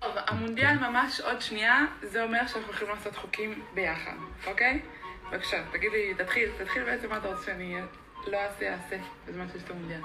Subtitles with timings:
[0.00, 4.12] טוב, המונדיאל ממש עוד שנייה, זה אומר שאנחנו הולכים לעשות חוקים ביחד,
[4.46, 4.80] אוקיי?
[5.32, 7.76] בבקשה, תגיד לי, תתחיל, תתחיל בעצם מה אתה רוצה שאני
[8.26, 8.96] לא אעשה, אעשה,
[9.28, 10.00] בזמן שיש את המונדיאל.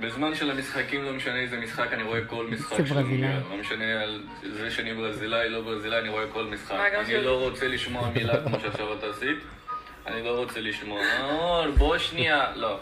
[0.00, 2.98] בזמן של המשחקים, לא משנה איזה משחק, אני רואה כל משחק של.
[2.98, 3.40] המונדיאל.
[3.50, 6.74] לא משנה על זה שאני ברזילאי, לא ברזילאי, אני רואה כל משחק.
[6.94, 9.38] אני לא רוצה לשמוע מילה כמו שעכשיו אתה עשית.
[10.06, 12.80] אני לא רוצה לשמוע, "אה, בוא שנייה, לא.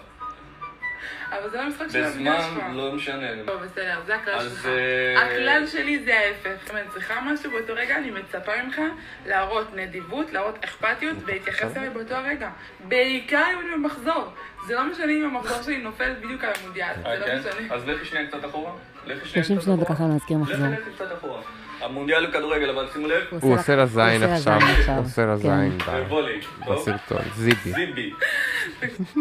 [1.30, 2.52] אבל זה לא המשחק של המונדיאל שלך.
[2.52, 3.26] בזמן, לא משנה.
[3.46, 4.66] טוב, בסדר, זה הכלל אז, שלך.
[4.66, 6.70] אה, הכלל שלי זה ההפך.
[6.70, 8.80] אם אני צריכה משהו באותו רגע, אני מצפה ממך
[9.26, 12.50] להראות נדיבות, להראות אכפתיות, ולהתייחס אליי באותו הרגע.
[12.88, 14.32] בעיקר אם אני במחזור.
[14.66, 16.94] זה לא משנה אם המחזור שלי נופל בדיוק על המונדיאל.
[17.02, 17.38] זה אה, לא כן?
[17.38, 17.74] משנה.
[17.74, 18.72] אז לכי שנייה קצת אחורה.
[19.07, 19.94] לכי שנייה 30 קצת שניות אחורה.
[19.94, 20.66] לקח לנו להזכיר מחזור.
[20.66, 21.40] לכי לכי קצת אחורה.
[21.80, 24.94] המונדיאל הוא כדורגל, אבל שימו לב, הוא עושה לה זין עושה לה עכשיו.
[24.96, 25.43] הוא עושה לה כן.
[25.43, 26.40] זין זה ב- וולי.
[26.64, 26.74] טוב?
[26.79, 27.22] בסרטון.
[27.35, 27.72] זיבי.
[27.72, 28.13] זיבי.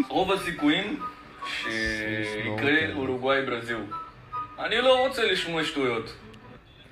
[0.08, 1.00] רוב הסיכויים
[1.46, 3.76] שיקרה אורוגוואי ברזיל.
[4.58, 6.12] אני לא רוצה לשמוע שטויות.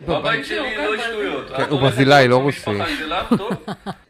[0.08, 1.48] בבית שלי לא שטויות.
[1.56, 2.70] כן, הוא ברזילאי, לא רוסי.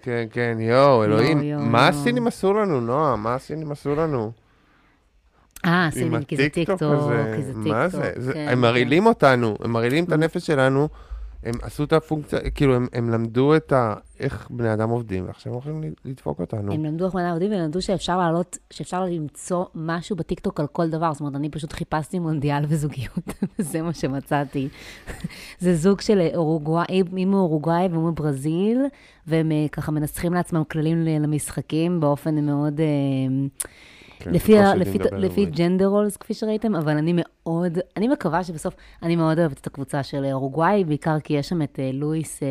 [0.03, 1.43] כן, כן, יואו, אלוהים.
[1.43, 1.89] יואו, מה.
[1.89, 3.17] הסינים עשו לנו, נועה?
[3.17, 4.33] מה הסינים עשו לנו?
[5.65, 6.79] אה, עם סינים, כי זה טיקטוק.
[7.37, 8.13] כי זה מה זה?
[8.15, 8.35] טיקטוק.
[8.35, 8.61] כן, הם.
[8.61, 10.89] מרעילים אותנו, הם מרעילים את הנפש שלנו.
[11.45, 13.95] הם עשו את הפונקציה, כאילו, הם- הם למדו את ה...
[14.21, 16.73] איך בני אדם עובדים, ועכשיו הם הולכים לדפוק אותנו.
[16.73, 20.89] הם למדו איך בני עובדים, והם למדו שאפשר לעלות, שאפשר למצוא משהו בטיקטוק על כל
[20.91, 21.13] דבר.
[21.13, 23.19] זאת אומרת, אני פשוט חיפשתי מונדיאל וזוגיות,
[23.59, 24.69] וזה מה שמצאתי.
[25.59, 28.79] זה זוג של אורוגוואי, היא מאורוגוואי והוא מברזיל,
[29.27, 32.81] והם אה, ככה מנסחים לעצמם כללים למשחקים באופן מאוד...
[32.81, 32.87] אה,
[34.19, 35.47] כן, לפי, ה- לפי, לפי.
[35.47, 40.03] ג'נדר רולס, כפי שראיתם, אבל אני מאוד, אני מקווה שבסוף, אני מאוד אוהבת את הקבוצה
[40.03, 42.49] של אורוגוואי, בעיקר כי יש שם את אה, לואיס אה,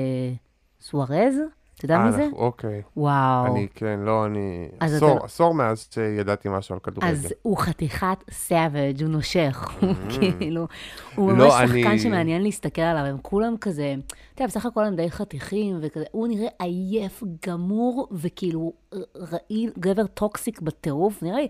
[0.81, 1.36] סוארז,
[1.78, 2.28] אתה יודע מי זה?
[2.34, 2.82] אוקיי.
[2.98, 3.46] וואו.
[3.46, 4.68] אני, כן, לא, אני...
[4.80, 7.08] עשור, אתה- עשור מאז שידעתי משהו על כדורגל.
[7.12, 9.94] אז הוא חתיכת savage, הוא נושך, הוא
[10.40, 10.68] כאילו,
[11.16, 14.84] הוא לא, ממש שחקן אני- שמעניין להסתכל עליו, הם כולם כזה, אתה יודע, בסך הכל
[14.86, 18.74] הם די חתיכים, וכזה, הוא נראה עייף, גמור, וכאילו
[19.18, 21.47] רעיל, גבר טוקסיק בטירוף, נראה לי,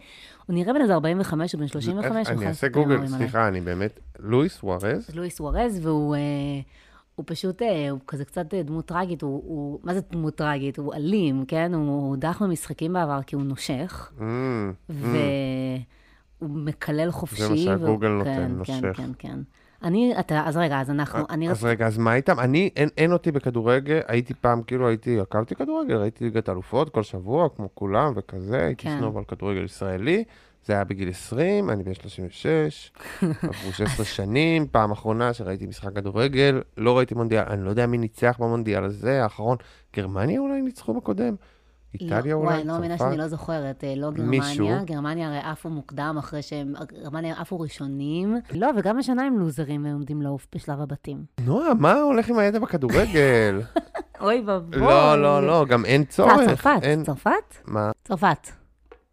[0.47, 3.07] הוא נראה בן איזה 45 או בן 35, איך- הוא אני אעשה גוגל.
[3.07, 3.99] סליחה, אני באמת...
[4.19, 5.09] לואיס סוארז?
[5.13, 6.19] לואיס ווארז, והוא אה,
[7.15, 10.77] הוא פשוט, אה, הוא כזה קצת אה, דמות טראגית, הוא, הוא, מה זה דמות טראגית?
[10.77, 11.73] הוא אלים, כן?
[11.73, 14.23] הוא הודח במשחקים בעבר כי הוא נושך, Mm,
[14.89, 17.41] והוא מקלל חופשי.
[17.43, 18.73] זה מה שהגוגל והוא- נותן, כן, נושך.
[18.81, 19.39] כן, כן, כן.
[19.83, 22.39] אני, אתה, אז רגע, אז אנחנו, אני אז רציתי, רגע, אז מה איתם?
[22.39, 27.03] אני, אין, אין אותי בכדורגל, הייתי פעם, כאילו הייתי, עקבתי כדורגל, ראיתי ליגת אלופות כל
[27.03, 28.97] שבוע, כמו כולם וכזה, הייתי כן.
[28.99, 30.23] סנוב על כדורגל ישראלי.
[30.65, 32.91] זה היה בגיל 20, אני בן 36,
[33.21, 37.97] עברו 16 שנים, פעם אחרונה שראיתי משחק כדורגל, לא ראיתי מונדיאל, אני לא יודע מי
[37.97, 39.57] ניצח במונדיאל הזה, האחרון.
[39.95, 41.35] גרמניה אולי ניצחו בקודם?
[41.93, 42.47] איטליה לא, אולי?
[42.47, 42.97] וואי, אני לא מאמינה?
[42.97, 44.67] שאני לא זוכרת, אה, לא מישהו?
[44.67, 46.73] גרמניה, גרמניה הרי עפו מוקדם אחרי שהם,
[47.03, 48.37] גרמניה עפו ראשונים.
[48.51, 51.23] לא, וגם השנה הם לוזרים, הם עומדים לעוף בשלב הבתים.
[51.45, 53.61] נועה, מה הולך עם הידע בכדורגל?
[54.21, 54.79] אוי ואבוי.
[54.79, 56.33] לא, לא, לא, גם אין צורך.
[56.47, 56.81] צרפת.
[57.05, 57.55] צרפת?
[57.65, 57.91] מה?
[58.03, 58.47] צרפת.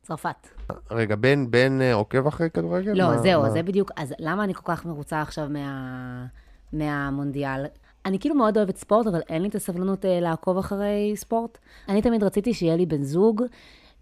[0.03, 0.60] צרפת.
[0.91, 2.93] רגע, בן, בן אה, עוקב אחרי כדורגל?
[2.93, 3.51] לא, מה- זהו, מה?
[3.51, 6.27] זה בדיוק, אז למה אני כל כך מרוצה עכשיו מה,
[6.73, 7.65] מהמונדיאל?
[8.07, 11.59] אני כאילו מאוד אוהבת ספורט, אבל אין לי את הסבלנות אה, לעקוב אחרי ספורט.
[11.89, 13.43] אני תמיד רציתי שיהיה לי בן זוג,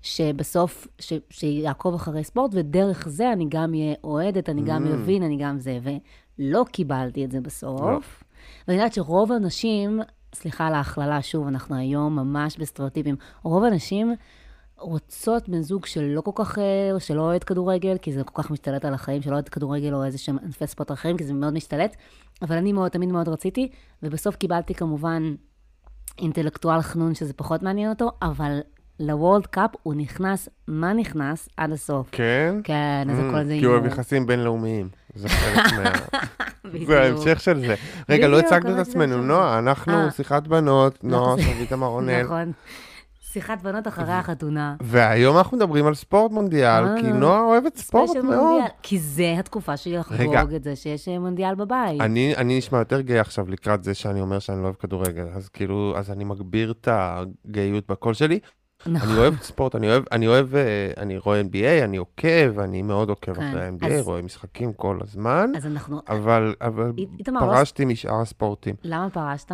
[0.03, 4.95] שבסוף, ש, שיעקוב אחרי ספורט, ודרך זה אני גם אהיה אוהדת, אני גם Mm.
[4.95, 5.79] אבין, אני גם זה,
[6.39, 7.81] ולא קיבלתי את זה בסוף.
[7.81, 7.99] לא.
[8.69, 10.01] ואני יודעת שרוב האנשים,
[10.35, 14.15] סליחה על ההכללה, שוב, אנחנו היום ממש בסטריאוטיפים, רוב האנשים
[14.79, 18.85] רוצות בן זוג שלא כל כך, אה, שלא אוהד כדורגל, כי זה כל כך משתלט
[18.85, 21.97] על החיים, שלא אוהד כדורגל או איזה שהם ענפי ספורט אחרים, כי זה מאוד משתלט.
[22.43, 23.69] אבל אני מאוד, תמיד מאוד רציתי,
[24.03, 25.35] ובסוף קיבלתי כמובן
[26.19, 28.61] אינטלקטואל חנון שזה פחות מעניין אותו, אבל
[29.01, 31.49] לוורלד קאפ הוא נכנס, מה נכנס?
[31.57, 32.09] עד הסוף.
[32.13, 32.55] כן?
[32.65, 33.87] כן, אז Mm, הכל זה כי הוא אוהב.
[33.87, 34.89] יחסים בינלאומיים.
[35.15, 35.93] זה חלק מה...
[36.87, 37.75] זה ההמשך של זה.
[38.09, 39.23] רגע, לא הצגנו את עצמנו.
[39.23, 40.11] נועה, אנחנו אה.
[40.11, 41.55] שיחת בנות, נועה, נכון.
[41.55, 42.23] שביט המרונל.
[42.23, 42.53] נכון.
[43.33, 44.77] שיחת בנות אחרי החתונה.
[44.83, 46.95] והיום אנחנו מדברים על ספורט מונדיאל, אה.
[47.01, 48.63] כי נועה אוהבת ספורט מאוד.
[48.83, 49.97] כי זה התקופה שלי.
[49.97, 52.01] לחגוג את זה שיש אה, מונדיאל בבית.
[52.01, 55.49] אני, אני נשמע יותר גאה עכשיו לקראת זה שאני אומר שאני לא אוהב כדורגל, אז
[55.49, 58.39] כאילו, אז אני מגביר את הגאיות בקול שלי.
[58.87, 59.09] נכון.
[59.11, 63.09] אני אוהב ספורט, אני אוהב, אני אוהב, אה, אני רואה NBA, אני עוקב, אני מאוד
[63.09, 66.01] עוקב כן, אחרי ה-NBA, אז- רואה משחקים כל הזמן, אז אנחנו...
[66.09, 68.75] אבל, לא- פרשתי משאר הספורטים.
[68.85, 69.53] למה פרשת?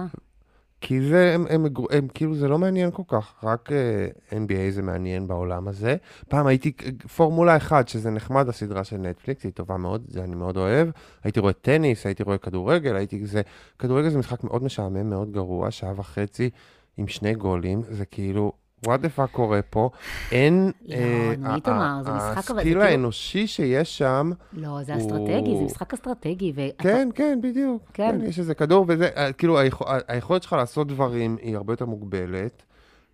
[0.81, 4.71] כי זה, הם, הם, הם, הם כאילו, זה לא מעניין כל כך, רק uh, NBA
[4.71, 5.97] זה מעניין בעולם הזה.
[6.29, 6.73] פעם הייתי,
[7.17, 10.89] פורמולה 1, שזה נחמד, הסדרה של נטפליקס, היא טובה מאוד, זה אני מאוד אוהב.
[11.25, 13.43] הייתי רואה טניס, הייתי רואה כדורגל, הייתי זה,
[13.79, 16.51] כדורגל זה משחק מאוד משעמם, מאוד גרוע, שעה וחצי
[16.97, 18.53] עם שני גולים, זה כאילו,
[18.85, 19.91] what the fuck קורה פה.
[20.33, 20.71] אין...
[20.87, 24.95] לא, אה, ה- איתמר, זה משחק, אבל זה הסקיל כאילו- האנושי שיש שם, לא, זה
[24.95, 26.53] הוא- אסטרטגי, זה משחק אסטרטגי.
[26.55, 27.83] ואתה- כן, כן, בדיוק.
[27.95, 28.19] כן.
[28.21, 31.87] כן, יש איזה כדור וזה, אה, כאילו, היכול- היכולת שלך לעשות דברים היא הרבה יותר
[31.87, 32.63] מוגבלת.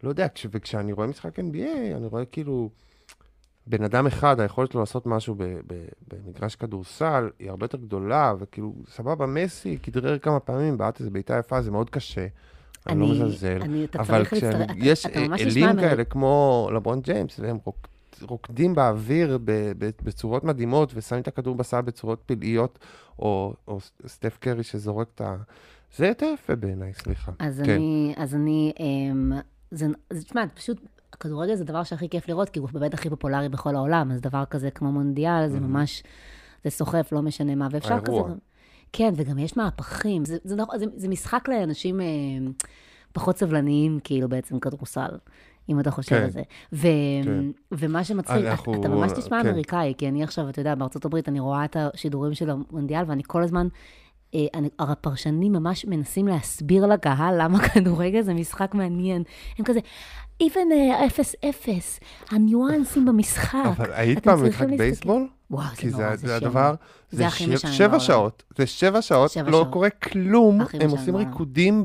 [0.03, 1.45] לא יודע, כש- וכשאני רואה משחק NBA,
[1.97, 2.71] אני רואה כאילו,
[3.67, 8.35] בן אדם אחד, היכולת שלו לעשות משהו ב- ב- במגרש כדורסל היא הרבה יותר גדולה,
[8.39, 12.27] וכאילו, סבבה, מסי כדרר כמה פעמים, בעט איזה בעיטה יפה, זה מאוד קשה.
[12.87, 13.59] אני לא אני- מזלזל.
[13.63, 14.75] אני- אתה אבל צריך להצטרף- אתה-
[15.37, 17.89] כשיש אלים כאלה כמו לברון ג'יימס, והם רוק-
[18.23, 19.39] רוקדים באוויר
[20.05, 22.79] בצורות מדהימות, ושמים את הכדור בסל בצורות פלאיות,
[23.19, 25.37] או, או סטף קרי שזורק את ה...
[25.97, 27.33] זה יותר יפה בעיניי, סליחה.
[27.39, 27.73] אז כן.
[27.73, 29.33] אני, אז אני, אמ,
[29.71, 30.81] זה, זה, תשמע, פשוט,
[31.13, 34.45] הכדורגל זה הדבר שהכי כיף לראות, כי הוא באמת הכי פופולרי בכל העולם, אז דבר
[34.45, 36.03] כזה כמו מונדיאל, זה ממש,
[36.65, 38.17] זה סוחף, לא משנה מה, ואפשר כזה...
[38.93, 40.25] כן, וגם יש מהפכים.
[40.25, 42.07] זה, זה, נכון- זה, זה משחק לאנשים אה,
[43.13, 45.11] פחות סבלניים, כאילו, בעצם, כדורסל,
[45.69, 46.23] אם אתה חושב כן.
[46.23, 46.43] על זה.
[46.73, 46.87] ו,
[47.25, 47.45] כן.
[47.73, 49.49] ומה שמצחיק, אנחנו- אתה ממש נשמע כן.
[49.49, 53.23] אמריקאי, כי אני עכשיו, אתה יודע, בארצות הברית, אני רואה את השידורים של המונדיאל, ואני
[53.27, 53.69] כל הזמן...
[54.35, 59.23] אה, אני- הפרשנים ממש מנסים להסביר לקהל למה כדורגל זה משחק מעניין.
[59.59, 59.81] הם כזה,
[60.43, 62.01] even אה, אפס אפס,
[62.31, 63.59] הניואנסים במשחק.
[63.77, 65.29] אבל היית פעם במשחק בייסבול?
[65.51, 66.35] וואו, כי זה נורא, זה שם.
[66.47, 66.77] הדבר, זה
[67.11, 68.01] זה הכי שבע- משעמם שבע בעולם.
[68.01, 69.69] שעות, זה שבע שעות, שבע לא שעות.
[69.73, 71.29] קורה כלום, הם עושים בעולם.
[71.29, 71.85] ריקודים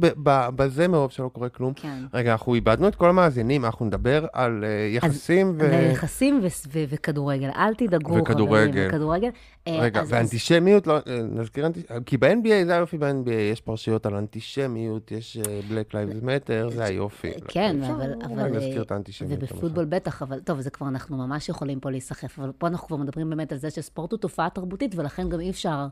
[0.55, 1.73] בזה מרוב שלא קורה כלום.
[1.75, 2.03] כן.
[2.13, 5.69] רגע, אנחנו איבדנו את כל המאזינים, אנחנו נדבר על אה, יחסים ו...
[5.71, 8.71] ויחסים ו- ו- וכדורגל, אל תדאגו, וכדורגל.
[8.71, 9.29] חברים, וכדורגל.
[9.67, 11.01] אה, רגע, אז- אז- ואנטישמיות, לא, אה,
[11.31, 15.37] נזכיר אנטישמיות, כי ב-NBA, זה היופי ב-NBA, יש פרשיות על אנטישמיות, יש
[15.69, 17.31] Black Lives Matter, זה היופי.
[17.47, 18.13] כן, אבל...
[18.29, 19.39] אולי נזכיר את האנטישמיות.
[19.43, 22.97] ובפוטבול בטח, אבל טוב, זה כבר אנחנו ממש יכולים פה להיסחף, אבל פה אנחנו כבר
[22.97, 25.87] מדברים באמת על זה שספורט הוא תופעה תרבותית, ולכן גם אי אפשר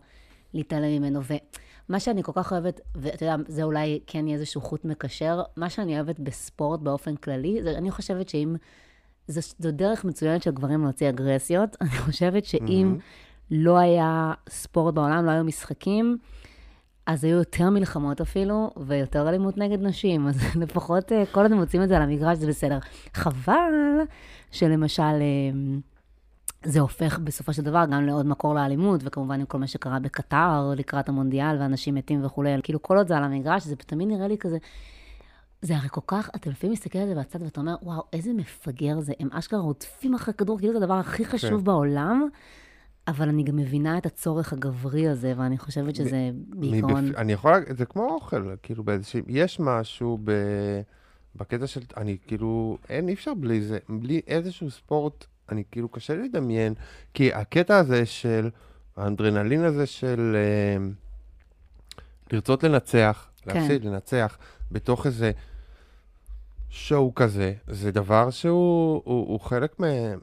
[0.53, 1.19] להתעלם ממנו.
[1.89, 5.69] ומה שאני כל כך אוהבת, ואתה יודע, זה אולי כן יהיה איזשהו חוט מקשר, מה
[5.69, 8.55] שאני אוהבת בספורט באופן כללי, זה, אני חושבת שאם...
[9.27, 12.97] זו, זו דרך מצוינת של גברים להוציא אגרסיות, אני חושבת שאם
[13.51, 16.17] לא היה ספורט בעולם, לא היו משחקים,
[17.05, 20.27] אז היו יותר מלחמות אפילו, ויותר אלימות נגד נשים.
[20.27, 22.79] אז לפחות אה, כל עוד הם מוצאים את זה על המגרש, זה בסדר.
[23.13, 23.73] חבל
[24.51, 25.79] שלמשל, אה,
[26.65, 30.73] זה הופך בסופו של דבר גם לעוד מקור לאלימות, וכמובן עם כל מה שקרה בקטר
[30.77, 32.59] לקראת המונדיאל, ואנשים מתים וכולי.
[32.63, 34.57] כאילו, כל עוד זה על המגרש, זה תמיד נראה לי כזה...
[35.61, 38.99] זה הרי כל כך, אתה לפעמים מסתכל על זה בצד ואתה אומר, וואו, איזה מפגר
[38.99, 39.13] זה.
[39.19, 41.63] הם אשכרה רודפים אחרי כדור, כאילו זה הדבר הכי חשוב כן.
[41.63, 42.27] בעולם,
[43.07, 47.05] אבל אני גם מבינה את הצורך הגברי הזה, ואני חושבת שזה בעיקרון...
[47.05, 47.17] מבפ...
[47.17, 50.31] אני יכול זה כמו אוכל, כאילו באיזושהי, יש משהו ב...
[51.35, 56.15] בקטע של, אני כאילו, אין, אי אפשר בלי זה, בלי איזשהו ספורט, אני כאילו, קשה
[56.15, 56.73] לי לדמיין,
[57.13, 58.49] כי הקטע הזה של,
[58.97, 60.85] האנדרנלין הזה של אה,
[62.31, 63.55] לרצות לנצח, כן.
[63.59, 64.37] להפסיד, לנצח,
[64.71, 65.31] בתוך איזה
[66.69, 69.83] שואו כזה, זה דבר שהוא הוא, הוא חלק מ-
[70.13, 70.17] מ-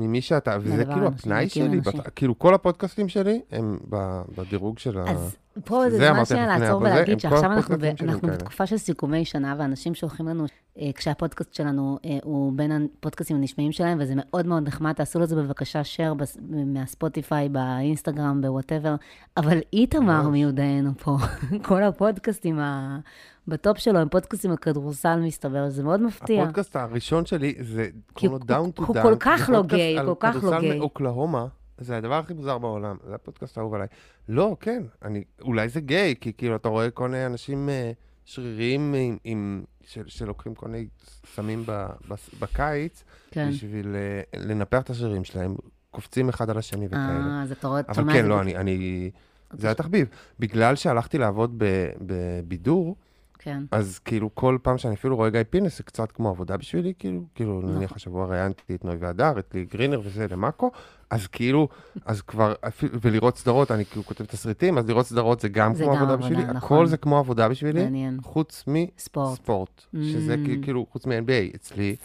[0.00, 1.80] ממי שאתה, וזה כאילו הפנאי שלי.
[1.80, 3.78] בת- כאילו כל הפודקאסטים שלי הם
[4.36, 5.04] בדירוג של ה...
[5.64, 8.28] פה זה זמן שנייה לעצור ולהגיד שעכשיו אנחנו, אנחנו.
[8.28, 10.44] בתקופה של סיכומי שנה, ואנשים שולחים לנו,
[10.78, 15.36] אה, כשהפודקאסט שלנו אה, הוא בין הפודקאסטים הנשמעים שלהם, וזה מאוד מאוד נחמד, תעשו לזה
[15.36, 15.80] בבקשה
[16.16, 16.36] בס,
[16.66, 18.94] מהספוטיפיי, באינסטגרם, ב whatever,
[19.36, 20.32] אבל איתמר ממש.
[20.32, 21.16] מיודענו פה,
[21.68, 22.98] כל הפודקאסטים ה...
[23.48, 26.42] בטופ שלו הם פודקאסטים על כדורסל, מסתבר, זה מאוד מפתיע.
[26.42, 29.02] הפודקאסט הראשון שלי זה קוראים הוא- לו Down to Dunk.
[29.02, 30.78] כל כך לא פודקאסט גיי, על כל כך לא כדורסל גיי.
[30.78, 31.46] מאוקלהומה,
[31.80, 33.86] זה הדבר הכי מוזר בעולם, זה הפודקאסט האהוב עליי.
[34.28, 37.92] לא, כן, אני, אולי זה גיי, כי כאילו אתה רואה כל מיני אנשים אה,
[38.24, 40.86] שריריים עם, עם, של, שלוקחים כל מיני
[41.34, 43.48] סמים ב, ב, בקיץ, כן.
[43.50, 45.54] בשביל אה, לנפח את השרירים שלהם,
[45.90, 47.02] קופצים אחד על השני וכאלה.
[47.02, 49.10] אה, אז אתה רואה, אתה אבל כן, את לא, ב- אני, אני...
[49.52, 50.08] זה היה תחביב.
[50.38, 52.96] בגלל שהלכתי לעבוד ב- בבידור,
[53.42, 53.62] כן.
[53.70, 57.20] אז כאילו כל פעם שאני אפילו רואה גיא פינס, זה קצת כמו עבודה בשבילי, כאילו,
[57.34, 57.74] כאילו נכון.
[57.76, 60.70] נניח השבוע ראיינתי את נוי והדר, את לי גרינר וזה למאקו,
[61.10, 61.68] אז כאילו,
[62.04, 65.84] אז כבר, אפילו, ולראות סדרות, אני כאילו כותב תסריטים, אז לראות סדרות זה גם זה
[65.84, 66.56] כמו גם עבודה עבודה, בשבילי, נכון.
[66.56, 68.18] הכל זה כמו עבודה בשבילי, מעניין.
[68.22, 68.64] חוץ
[68.98, 69.32] ספורט.
[69.32, 70.46] מספורט, שזה Mm.
[70.46, 71.96] כאילו- כאילו, חוץ מ-NBA אצלי.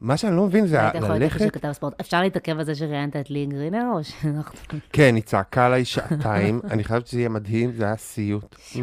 [0.00, 2.00] מה שאני לא מבין זה היית יכול להיות ללכת, שכתב ספורט.
[2.00, 4.58] אפשר להתעכב על זה שראיינת את לי גרינר, או שאנחנו...
[4.92, 8.56] כן, היא צעקה עליי שעתיים, אני חייבת שזה יהיה מדהים, זה היה סיוט.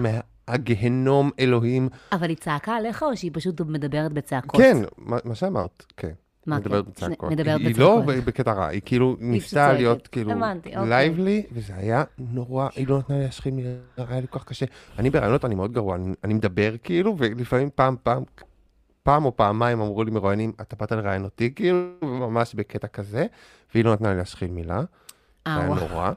[0.50, 1.90] מהגהנום אלוהים.
[2.12, 4.62] אבל היא צעקה עליך, או שהיא פשוט מדברת בצעקות?
[4.62, 6.12] כן, מה מה שאמרת, כן.
[6.48, 6.92] מה מדברת כן?
[6.92, 7.32] בצעקות.
[7.32, 8.24] מדברת היא- היא לא בצעקות.
[8.26, 9.74] בקטע רע, היא כאילו ניסתה.
[9.74, 10.90] להיות כאילו הבנתי, אוקיי.
[10.90, 13.54] לייבלי, וזה היה נורא, היא לא נתנה לי להשחיל
[13.98, 14.66] היה לי כל כך קשה.
[15.00, 18.24] אני ברעיונות, אני מאוד גרוע, אני- אני מדבר כאילו, ולפעמים פעם, פעם,
[19.04, 23.26] פעם או פעמיים אמרו לי מרואיינים, אתה באת לראיין אותי, כאילו, ממש בקטע כזה,
[23.74, 24.80] והיא לא נתנה לי להשחיל מילה.
[24.80, 24.86] זה
[25.48, 25.88] אה, היה וואו.
[25.90, 26.12] נורא,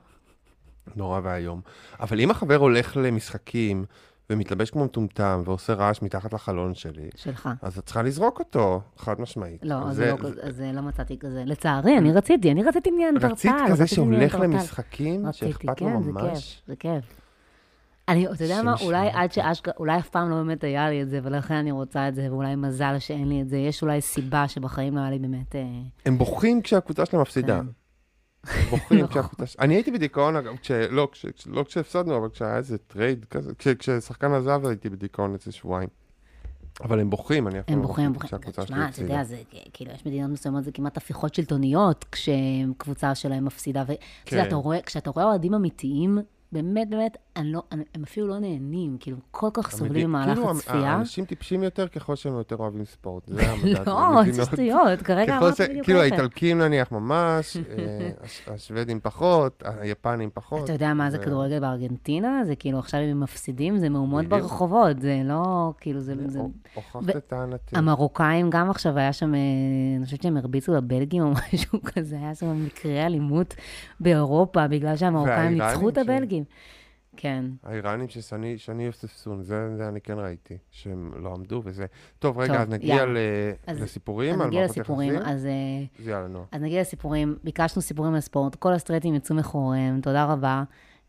[0.97, 1.61] נורא ואיום.
[2.00, 3.85] אבל אם החבר הולך למשחקים,
[4.30, 7.49] ומתלבש כמו מטומטם, ועושה רעש מתחת לחלון שלי, שלך.
[7.62, 9.61] אז את צריכה לזרוק אותו, חד משמעית.
[9.64, 11.42] לא, אז זה- זה לא כזה- אז לא מצאתי כזה.
[11.47, 13.26] לצערי, אני רציתי, אני רציתי ניאנדרטל.
[13.33, 14.35] רצית כזה רציתי שהולך.
[14.35, 16.54] למשחקים, רציתי, שאכפת לו כן, זה ממש?
[16.54, 17.04] כיף, זה כיף.
[18.09, 21.11] אני, אתה יודע מה, אולי עד שאשכרה, אולי אף פעם לא באמת היה לי את
[21.11, 23.56] זה, ולכן אני רוצה את זה, ואולי מזל שאין לי את זה.
[23.56, 25.56] יש אולי סיבה שבחיים לא היה לי באמת...
[25.56, 25.62] אה,
[26.06, 27.61] הם בוכים כשהקבוצה שלהם מפסידה.
[28.70, 29.22] בוכים נכון.
[29.46, 29.56] שלהם...
[29.60, 30.54] אני הייתי בדיכאון, אגב,
[30.90, 31.08] לא,
[31.46, 35.88] לא כשהפסדנו, אבל כשהיה איזה טרייד כזה, כש- כששחקן עזב הייתי בדיכאון איזה שבועיים.
[36.80, 38.28] אבל הם בוכים, אני אף פעם הם לא בוכים, הם בוכים.
[38.28, 39.02] כשהקבוצה שלי תשמע, אתה.
[39.02, 39.36] יודע, זה
[39.72, 43.84] כאילו, יש מדינות מסוימות, זה כמעט הפיכות שלטוניות, כשקבוצה שלהם מפסידה.
[43.86, 43.92] ואתה
[44.36, 44.80] יודע, כן.
[44.86, 46.18] כשאתה רואה אוהדים אמיתיים,
[46.52, 50.50] באמת, באמת, אני לא, אני, הם אפילו לא נהנים, כאילו, כל כך סובלים במהלך כאילו,
[50.50, 50.90] הצפייה.
[50.90, 53.22] האנשים טיפשים יותר ככל שהם יותר אוהבים ספורט.
[53.26, 53.86] זה המדד.
[53.88, 54.44] לא, זה.
[54.44, 55.60] שטויות, כרגע ככל אמרת ש...
[55.60, 56.12] בדיוק כאילו ההפך.
[56.12, 60.64] האיטלקים נניח ממש, אה, הש- השוודים פחות, היפנים פחות.
[60.64, 62.44] אתה יודע מה זה כדורגל בארגנטינה?
[62.44, 64.24] זה כאילו, עכשיו אם הם מפסידים, זה מהומות.
[64.26, 66.14] ברחובות, זה לא, כאילו, זה...
[66.26, 66.38] זה...
[66.40, 67.76] הוכ- הוכחת את טענתי.
[67.76, 69.40] המרוקאים גם עכשיו היה שם, אה,
[69.96, 73.54] אני חושבת שהם הרביצו לבלגים או משהו כזה, היה שם מקרה אלימות
[74.00, 76.44] באירופה, בגלל שהמרוקאים ניצחו את ש- הבלגים.
[77.16, 77.44] כן.
[77.64, 81.87] האיראנים ששני שני יוספסון, זה זה אני כן ראיתי, שהם לא עמדו וזה.
[82.18, 83.12] טוב, רגע, טוב, אז נגיע יאללה.
[83.12, 85.28] ל- אז- לסיפורים אז על נגיע לסיפורים, יחסים.
[85.32, 85.50] אז, אה,
[86.00, 86.44] אז יאללה, נועה.
[86.52, 90.64] אז נגיע לסיפורים, ביקשנו סיפורים על ספורט, כל הסטרייטים יצאו מחוריהם, תודה רבה.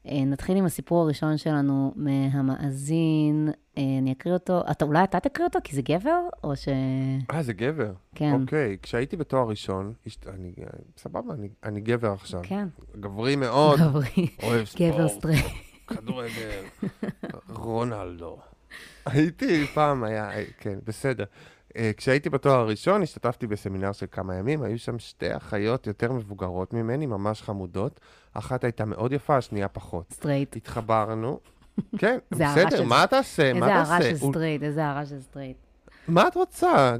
[0.07, 5.47] אה, נתחיל עם הסיפור הראשון שלנו מהמאזין, אה, אני אקריא אותו, אתה, אולי אתה תקריא
[5.47, 6.67] אותו כי זה גבר, או ש...
[7.33, 7.93] אה, זה גבר.
[8.15, 8.41] כן.
[8.41, 9.93] אוקיי, כשהייתי בתואר ראשון,
[10.27, 10.53] אני,
[10.97, 12.39] סבבה, אני- אני גבר עכשיו.
[12.43, 12.67] כן,
[12.99, 14.27] גברי מאוד, גברי,
[14.79, 15.45] גבר סטרייט.
[15.87, 16.63] כדורגל,
[17.49, 18.37] רונלדו.
[19.05, 20.29] הייתי פעם, היה,
[20.59, 21.23] כן, בסדר.
[21.77, 26.73] אה, כשהייתי בתואר הראשון, השתתפתי בסמינר של כמה ימים, היו שם שתי אחיות יותר מבוגרות
[26.73, 27.99] ממני, ממש חמודות.
[28.33, 30.05] אחת הייתה מאוד יפה, השנייה פחות.
[30.13, 30.55] סטרייט.
[30.55, 31.39] התחברנו.
[31.99, 33.53] כן, זה הערה בסדר, של- מה תעשה?
[33.53, 34.01] מה איזה הערה?
[34.01, 35.57] של סטרייט, איזה הערה של סטרייט.
[36.07, 36.95] מה את רוצה?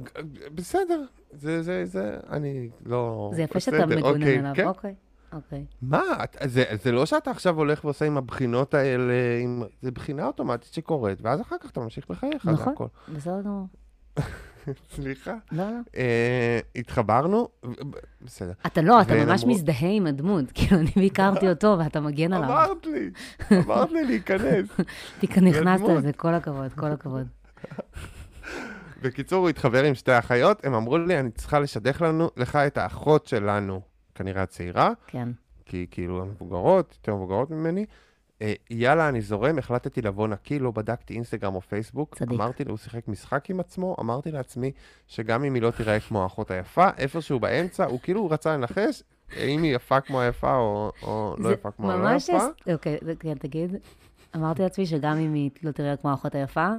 [0.55, 1.03] בסדר.
[1.31, 3.31] זה, זה, זה, אני לא...
[3.33, 4.67] זה יפה שאתה בסדר, מגונן אוקיי, עליו, כן.
[4.67, 4.95] אוקיי.
[5.33, 5.65] אוקיי.
[5.81, 6.01] מה?
[6.23, 9.63] את- זה, זה לא שאתה עכשיו הולך ועושה עם הבחינות האלה, עם...
[9.81, 12.73] זה בחינה אוטומטית שקורית, ואז אחר כך אתה ממשיך בחייך, זה נכון.
[13.15, 13.67] בסדר גמור.
[14.95, 15.33] סליחה.
[15.51, 15.77] לא, לא.
[15.97, 17.47] אה, התחברנו,
[18.21, 18.51] בסדר.
[18.65, 20.45] אתה לא, אתה ממש אמרו- מזדהה עם הדמות.
[20.55, 22.49] כאילו, אני ביקרתי אותו ואתה מגן עליו.
[22.49, 23.09] אמרת לי,
[23.65, 24.67] אמרת לי להיכנס.
[25.23, 25.83] נכנסת.
[25.97, 27.27] לזה, כל הכבוד, כל הכבוד.
[29.01, 32.77] בקיצור, הוא התחבר עם שתי אחיות, הם אמרו לי, אני צריכה לשדך לנו, לך את
[32.77, 33.81] האחות שלנו,
[34.17, 35.29] כנראה הצעירה, כן.
[35.65, 37.85] כי כאילו הן מבוגרות, יותר מבוגרות ממני.
[38.41, 42.15] אה, יאללה, אני זורם, החלטתי לבוא נקי, לא בדקתי אינסטגרם או פייסבוק.
[42.15, 42.31] צדיק.
[42.39, 44.71] אמרתי לו, הוא שיחק משחק עם עצמו, אמרתי לעצמי
[45.07, 49.03] שגם אם היא לא תיראה כמו האחות היפה, איפשהו באמצע, הוא כאילו רצה לנחש
[49.37, 52.29] אם היא יפה כמו היפה או, או לא יפה כמו הלא ממש...
[52.29, 52.37] יפה.
[52.37, 53.75] הס- אוקיי, כן, תגיד.
[54.35, 56.69] אמרתי לעצמי שגם אם היא לא תראה כמו האחות היפה,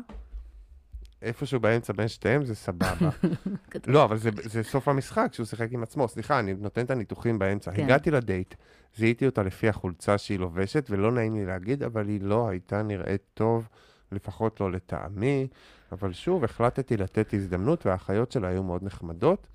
[1.23, 3.11] איפשהו באמצע בין שתיהם זה סבבה.
[3.87, 6.09] לא, אבל זה, זה סוף המשחק, שהוא שיחק עם עצמו.
[6.09, 7.73] סליחה, אני נותן את הניתוחים באמצע.
[7.73, 7.85] כן.
[7.85, 8.55] הגעתי לדייט,
[8.97, 13.23] זיהיתי אותה לפי החולצה שהיא לובשת, ולא נעים לי להגיד, אבל היא לא הייתה נראית
[13.35, 13.69] טוב,
[14.13, 15.49] לפחות לא לטעמי.
[15.93, 19.47] אבל שוב, החלטתי לתת הזדמנות, והאחיות שלה היו מאוד נחמדות.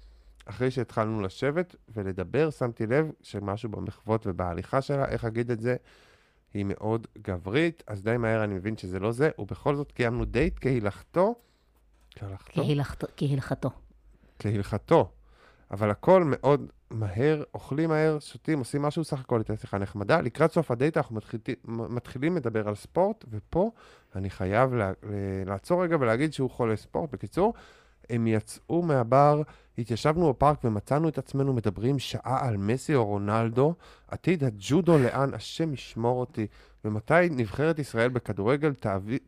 [0.46, 5.75] אחרי שהתחלנו לשבת ולדבר, שמתי לב שמשהו במחוות ובהליכה שלה, איך אגיד את זה,
[6.53, 10.53] היא מאוד גברית, אז די מהר אני מבין שזה לא זה, ובכל זאת קיימנו דייט
[10.62, 11.36] כהילכתו.
[12.15, 12.62] כהלכתו?
[12.63, 13.08] כהלכתו-
[14.39, 15.10] כהלכתו.
[15.72, 20.22] אבל הכל מאוד מהר, אוכלים מהר, שותים, עושים משהו, סך הכל הייתה שיחה נחמדה.
[20.22, 23.72] לקראת סוף הדייט אנחנו מתחילים, מתחילים לדבר על ספורט, ופה
[24.15, 24.91] אני חייב לה,
[25.46, 27.13] לעצור רגע ולהגיד שהוא חולה ספורט.
[27.13, 27.53] בקיצור,
[28.10, 29.41] הם יצאו מהבר,
[29.77, 33.74] התיישבנו בפארק ומצאנו את עצמנו מדברים שעה על מסי או רונלדו,
[34.08, 36.48] עתיד הג'ודו לאן, השם ישמור אותי,
[36.86, 38.74] ומתי נבחרת ישראל בכדורגל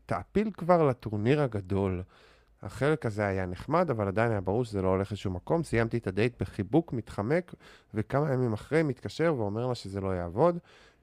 [0.06, 2.04] תעפיל כבר לטורניר הגדול.
[2.65, 5.63] החלק הזה היה נחמד, אבל עדיין היה ברור שזה לא הולך לשום מקום.
[5.63, 7.53] סיימתי את הדייט בחיבוק מתחמק,
[7.93, 10.57] וכמה ימים אחרי מתקשר ואומר לה שזה לא יעבוד.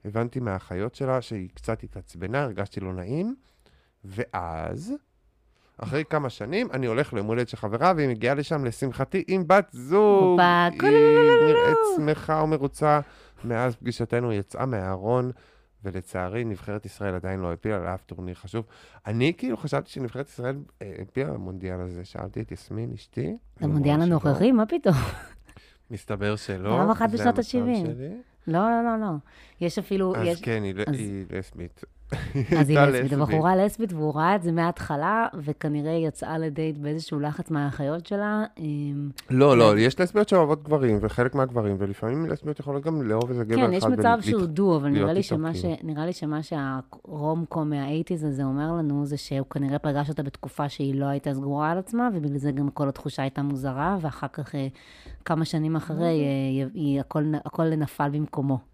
[0.05, 3.35] הבנתי מהאחיות שלה שהיא קצת התעצבנה, הרגשתי לא נעים,
[4.05, 4.93] ואז,
[5.77, 9.67] אחרי כמה שנים, אני הולך ליום הולדת של חברה, והיא מגיעה לשם, לשמחתי, עם בת
[9.71, 10.39] זוג.
[10.39, 10.91] היא.
[11.47, 12.99] נראית שמחה ומרוצה.
[13.43, 15.31] מאז פגישתנו יצאה מהארון,
[15.83, 18.65] ולצערי, נבחרת ישראל עדיין לא העפילה לאף טורניר חשוב.
[19.07, 22.05] אני כאילו חשבתי שנבחרת ישראל העפילה למונדיאל הזה.
[22.05, 23.37] שאלתי את יסמין, אשתי.
[23.61, 24.01] למונדיאל.
[24.01, 24.95] הנוכחי, מה פתאום?
[25.91, 26.69] מסתבר שלא.
[26.77, 27.85] פעם אחת בשנות המצב ה-שבעים.
[27.85, 28.09] שלי.
[28.47, 29.11] לא, לא, לא, לא.
[29.61, 30.41] יש אפילו, אז יש...
[30.41, 31.83] כן, היא, אז- היא לסבית.
[32.59, 37.51] אז היא לסבית, הבחורה לסבית, והוא ראה את זה מההתחלה, וכנראה יצאה לדייט באיזשהו לחץ
[37.51, 38.43] מהאחיות שלה.
[38.55, 43.43] עם- לא, לא, יש לסביות שאוהבות גברים, וחלק מהגברים, ולפעמים לסביות יכולות גם לאהוב איזה
[43.43, 43.67] גבר אחד.
[43.67, 45.75] כן, יש מצב שהוא דו, אבל נראה לי שמה כאילו.
[45.83, 50.95] נראה לי שמה שהרום-קום מה-80's הזה אומר לנו, זה שהוא כנראה פגש אותה בתקופה שהיא
[50.95, 54.67] לא הייתה סגורה על עצמה, ובגלל זה גם כל התחושה הייתה מוזרה, ואחר כך, אה,
[55.25, 55.97] כמה שנים אחרי,
[56.65, 56.97] אוקיי.
[56.97, 57.01] אה,
[57.45, 58.72] הכל נפל במקומו.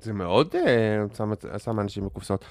[0.00, 1.04] זה מאוד אה,
[1.58, 2.44] שם- אנשים בקופסאות.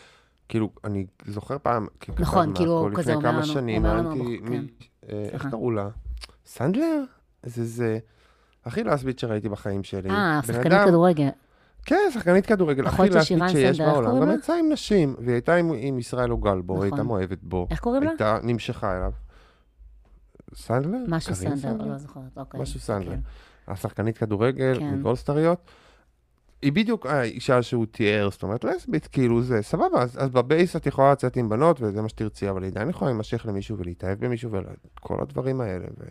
[0.50, 1.88] כאילו, אני זוכר פעם,
[2.20, 4.64] נכון, כאילו, הכל כזה לפני אומר כמה לנו- שנים, אומר לנו, ראיתי, כן.
[5.10, 5.48] אה, איך.
[5.52, 5.90] קראו לה?
[6.46, 7.04] סנדלר?
[7.44, 8.00] זה זה,
[8.66, 10.10] הכי לסבית שראיתי בחיים שלי.
[10.10, 11.30] אה, שחקנית כדורגל.
[11.86, 14.22] כן, שחקנית כדורגל, הכי שירן שיש סנדלר, בעולם.
[14.22, 14.36] גם?
[14.38, 17.08] יצאה עם נשים, והיא הייתה עם- ישראל אוגל בו, היא הייתה נכון.
[17.08, 17.68] מאוהבת בו.
[17.72, 18.10] איך קוראים לה?
[18.10, 19.12] הייתה, נמשכה אליו.
[20.56, 20.98] סנדלר?
[21.08, 22.62] משהו סנדר, לא זוכרת, אוקיי.
[22.62, 23.12] משהו סנדלר.
[23.16, 23.20] כן.
[23.72, 25.02] השחקנית כדורגל, כן.
[26.62, 30.76] היא בדיוק האישה שהוא תיאר, זאת אומרת לסבית, כאילו זה סבבה, אז, אז ב base
[30.76, 34.26] את יכולה לצאת עם בנות וזה מה שתרצי, אבל היא עדיין יכולה להימשך למישהו ולהתאהב
[34.26, 36.04] במישהו וכל הדברים האלה, ו,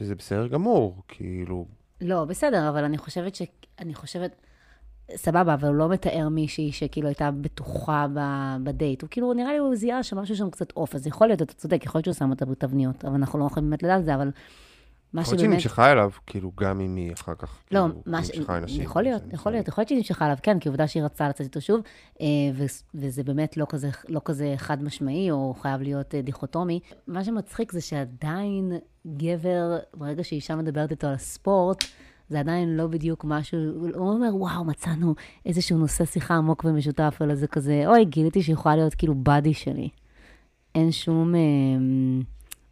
[0.00, 1.66] וזה בסדר גמור, כאילו,
[2.00, 3.42] לא, בסדר, אבל אני חושבת ש...
[3.78, 4.30] אני חושבת...
[5.16, 9.02] סבבה, אבל הוא לא מתאר מישהי שכאילו הייתה בטוחה ב- בדייט.
[9.02, 11.84] הוא כאילו, נראה לי הוא זיהה שמשהו שם קצת off, אז יכול להיות, אתה צודק,
[11.84, 14.30] יכול להיות שהוא שם אותה בתבניות, אבל אנחנו לא יכולים באמת לדעת את זה, אבל
[15.12, 15.64] מה יכול להיות שהיא שבאמת...
[15.64, 18.30] נמשכה אליו, כאילו גם אם היא אחר כך, לא, כאילו, מה ש...
[18.30, 18.82] נמשכה לנשים.
[18.82, 19.52] יכול להיות, יכול.
[19.52, 21.80] להיות, יכול להיות שהיא נמשכה עליו, כן, כי עובדה שהיא רצתה לצאת איתו שוב,
[22.20, 22.26] אה,
[22.94, 26.80] וזה באמת לא כזה, לא כזה חד משמעי, או חייב להיות אה, דיכוטומי.
[27.06, 28.72] מה שמצחיק זה שעדיין
[29.06, 31.84] גבר, ברגע שאישה מדברת איתו על הספורט,
[32.28, 33.58] זה עדיין לא בדיוק משהו,
[33.94, 35.14] הוא אומר, וואו, מצאנו
[35.46, 39.54] איזשהו נושא שיחה עמוק ומשותף, אלא זה כזה, אוי, גיליתי שהיא יכולה להיות כאילו באדי
[39.54, 39.88] שלי.
[40.74, 41.34] אין שום...
[41.34, 41.40] אה,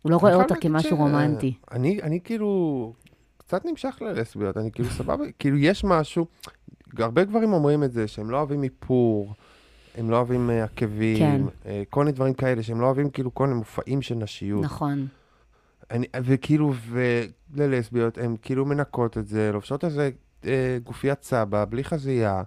[0.06, 1.54] הוא לא רואה אני אותה כמשהו ש- רומנטי.
[1.72, 2.92] אני, אני כאילו
[3.38, 6.26] קצת נמשך ללסביות, אני כאילו סבבה, כאילו יש משהו,
[6.98, 9.34] הרבה גברים אומרים את זה, שהם לא אוהבים איפור,
[9.98, 11.42] הם לא אוהבים אה, עקבים, כן.
[11.66, 14.64] אה, כל מיני דברים כאלה, שהם לא אוהבים כאילו כל מיני מופעים של נשיות.
[14.64, 15.06] נכון.
[15.90, 16.72] אני, וכאילו,
[17.54, 20.10] וללסביות, הן כאילו מנקות את זה, לובשות איזה
[20.46, 22.42] אה, גופיית סבא, בלי חזייה,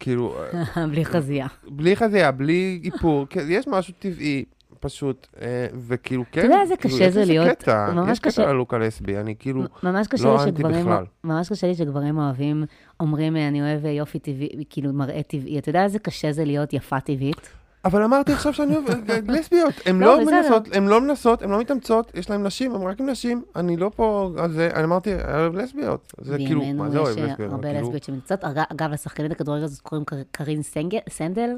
[0.00, 0.34] כאילו,
[0.76, 1.46] אה, בלי חזייה.
[1.68, 4.44] בלי חזייה, בלי איפור, כן, יש משהו טבעי,
[4.80, 5.46] פשוט, אה,
[5.88, 8.74] וכאילו, כן, יודע איזה כאילו, קשה יש זה להיות- קטע, ממש יש קשה- קטע ללוק
[8.74, 11.04] הלסבי, אני כאילו, ממש קשה לא אנטי בכלל.
[11.24, 12.64] ממש קשה לי שגברים אוהבים,
[13.00, 15.58] אומרים, אני אוהב יופי טבעי, כאילו מראה טבעי.
[15.58, 17.48] אתה יודע איזה קשה זה להיות יפה טבעית?
[17.84, 20.24] אבל אמרתי עכשיו שאני אוהב אה, לסביות, הן לא, לא.
[20.24, 23.76] מנסות, הן לא מנסות, הן לא מתאמצות, יש להן נשים, הן רק עם נשים, אני
[23.76, 27.16] לא פה על זה, אני אמרתי, אני אוהב לסביות, זה כאילו, מה בימינו זה אוהב
[27.18, 27.40] יש לסביות?
[27.40, 28.44] אבל הרבה כאילו- לסביות.
[28.44, 30.60] אג- אגב, לשחקנית הכדורגל הזאת קוראים קר- קרין
[31.08, 31.50] סנדל.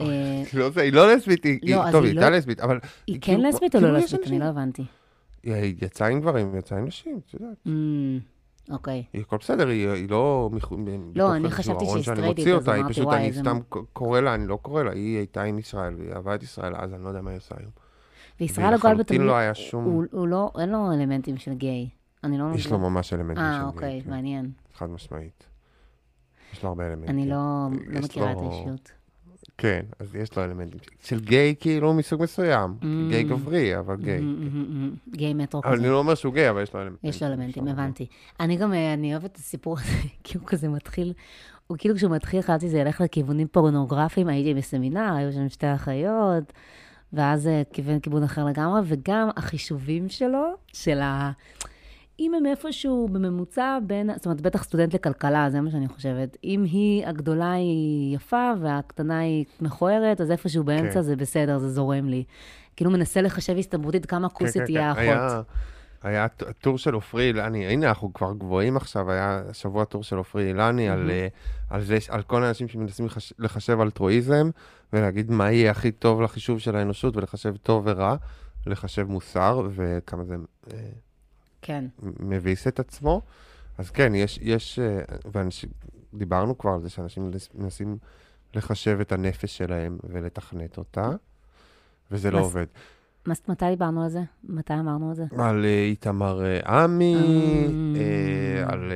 [0.00, 2.78] אה, לא היא לא לסבית, לא, טוב, היא לא- הייתה לסבית, אבל...
[3.06, 4.26] היא כן כאילו- לסבית או כאילו לא לסבית?
[4.26, 4.84] אני לא הבנתי.
[5.42, 7.56] היא יצאה עם גברים, היא יצאה עם נשים, את יודעת.
[7.66, 8.18] אמ,
[8.70, 9.04] אוקיי.
[9.12, 10.50] היא הכל בסדר, היא, לא...
[10.52, 10.72] מתוך
[11.32, 13.58] אני חשבתי שהיא סטרייטית, מוציא אז אותה, היא אמרתי, פשוט, וואי, אני איזה סתם
[13.92, 16.94] קורא לה, אני לא קורא לה, היא הייתה עם ישראל, והיא אהבה את ישראל אז,
[16.94, 17.70] אני לא יודע מה היא עושה היום.
[18.40, 19.84] וישראל הגול בתמיד, לא היה שום...
[20.10, 21.88] הוא לא, אין לו אלמנטים של גיי.
[22.24, 22.44] אני לא...
[22.54, 24.50] יש לו ממש אלמנטים של אה, גיי, אוקיי, כן, מעניין.
[24.74, 25.44] חד משמעית.
[26.52, 27.10] יש לו הרבה אלמנטים.
[27.10, 27.36] אני לא
[27.86, 28.92] לא מכירה את האישיות.
[29.60, 32.74] כן, אז יש לו אלמנטים של גיי כאילו מסוג מסוים.
[32.80, 32.84] Mm.
[33.08, 34.18] גיי גברי, אבל גיי.
[34.18, 35.82] אמ, אמ, גיי מטרו אבל כזה.
[35.82, 37.10] אני לא אומר שהוא גיי, אבל יש לו אלמנטים.
[37.10, 37.68] יש לו אלמנטים.
[37.68, 38.06] הבנתי.
[38.40, 41.12] אני גם, אה, אני אוהבת את הסיפור הזה, כי הוא כזה מתחיל,
[41.66, 46.52] הוא כאילו כשהוא מתחיל, חשבתי שזה ילך לכיוונים פורנוגרפיים, הייתי בסמינר, היו שם שתי אחיות,
[47.12, 51.30] ואז אה, כיוון כיוון אחר לגמרי, וגם החישובים שלו, של ה...
[52.20, 56.36] אם הם איפשהו בממוצע בין, זאת אומרת, בטח סטודנט לכלכלה, זה מה שאני חושבת.
[56.44, 61.00] אם היא, הגדולה היא יפה והקטנה היא מכוערת, אז איפשהו באמצע כן.
[61.02, 62.24] זה בסדר, זה זורם לי.
[62.76, 65.00] כאילו מנסה לחשב הסתברותית כמה כן, כוסית כן, תהיה כן.
[65.00, 65.16] האחות.
[65.22, 65.42] היה-
[66.02, 66.28] היה
[66.60, 70.88] טור של עופרי אילני, הנה אנחנו כבר גבוהים עכשיו, היה השבוע טור של עופרי אילני
[70.88, 71.28] על, אה,
[71.70, 74.50] על זה, על כל האנשים שמנסים לחש- לחשב אלטרואיזם,
[74.92, 78.16] ולהגיד מה יהיה הכי טוב לחישוב של האנושות, ולחשב טוב ורע,
[78.66, 80.34] לחשב מוסר, וכמה זה
[80.72, 80.78] אה,
[81.62, 81.84] כן.
[82.20, 83.22] מביס את עצמו.
[83.78, 85.00] אז כן, יש, יש, אה,
[85.32, 85.70] ואנשים,
[86.14, 87.98] דיברנו כבר על זה שאנשים מנס- מנסים
[88.54, 91.10] לחשב את הנפש שלהם ולתכנת אותה,
[92.10, 92.66] וזה לא מס- עובד.
[93.26, 94.22] מה- מתי דיברנו על זה?
[94.44, 95.24] מתי אמרנו על זה?
[95.38, 97.16] על אה, איתמר אה, עמי,
[97.96, 98.72] אה.
[98.72, 98.92] על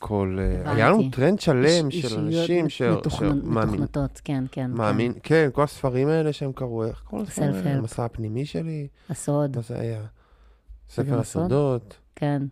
[0.00, 0.38] כל...
[0.42, 0.70] הבנתי.
[0.76, 2.82] היה לנו טרנד שלם של אנשים ש-.
[2.82, 4.70] מתוכנתות, כן, כן.
[4.70, 7.24] מאמין, כן, כל הספרים האלה שהם קראו, איך האלה?
[7.24, 7.68] Self-help.
[7.68, 8.88] המסע הפנימי שלי?
[9.06, 9.12] כן.
[9.12, 10.02] הסוד, מה זה היה?
[10.88, 11.18] ספר?
[11.18, 12.42] הסודות, כן.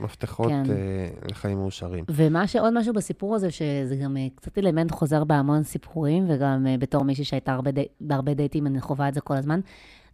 [0.00, 0.70] מפתחות כן.
[0.70, 2.04] אה, לחיים מאושרים.
[2.08, 6.76] ומה שעוד משהו בסיפור הזה, שזה גם אה, קצת אלמנט חוזר בהמון סיפורים, וגם אה,
[6.78, 9.60] בתור מישהי שהייתה הרבה די- בהרבה דייטים, אני חווה את זה כל הזמן,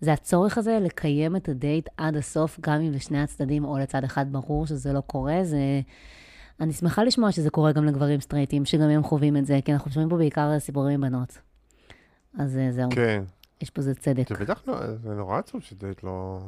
[0.01, 4.33] זה הצורך הזה לקיים את הדייט עד הסוף, גם אם לשני הצדדים או לצד אחד
[4.33, 5.39] ברור שזה לא קורה.
[5.43, 5.81] זה...
[6.61, 9.91] אני שמחה לשמוע שזה קורה גם לגברים סטרייטים, שגם הם חווים את זה, כי אנחנו
[9.91, 11.39] שומעים פה בעיקר סיפורים בנות.
[12.39, 13.23] אז אה, זהו, כן.
[13.61, 14.29] יש בזה צדק.
[14.29, 16.41] זה בטח לא, זה נורא עצוב שדייט לא,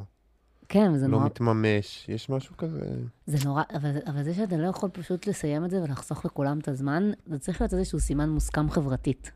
[0.73, 2.09] כן, וזה לא נורא, מתממש.
[2.09, 2.81] יש משהו כזה...
[3.27, 6.69] זה נורא, אבל, אבל זה שאתה לא יכול פשוט לסיים את זה ולחסוך לכולם את
[6.69, 9.31] הזמן, זה צריך להיות איזשהו סימן מוסכם חברתית.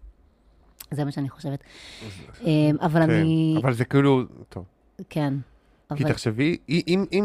[0.90, 1.64] זה מה שאני חושבת.
[2.40, 4.64] אמ, אבל כן, אני, אבל זה כאילו, טוב.
[5.10, 5.34] כן.
[5.96, 6.56] כי תחשבי,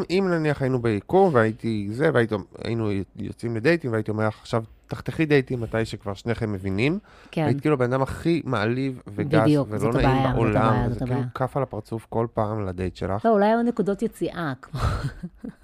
[0.10, 5.62] אם, נניח היינו ביקום והייתי זה, והיינו יוצאים לדייטים והייתי אומר לך, עכשיו תחתכי דייטים
[5.62, 7.00] מתי שכבר שניכם מבינים,
[7.32, 10.90] כן, היית כאילו הבן אדם הכי מעליב וגס בדיוק, ולא נעים הבעיה, זאת בעולם, הבעיה,
[10.90, 11.22] זה כאילו.
[11.36, 13.26] כף על הפרצוף כל פעם לדייט שלך.
[13.26, 14.82] לא, אולי היו נקודות יציאה, כמו,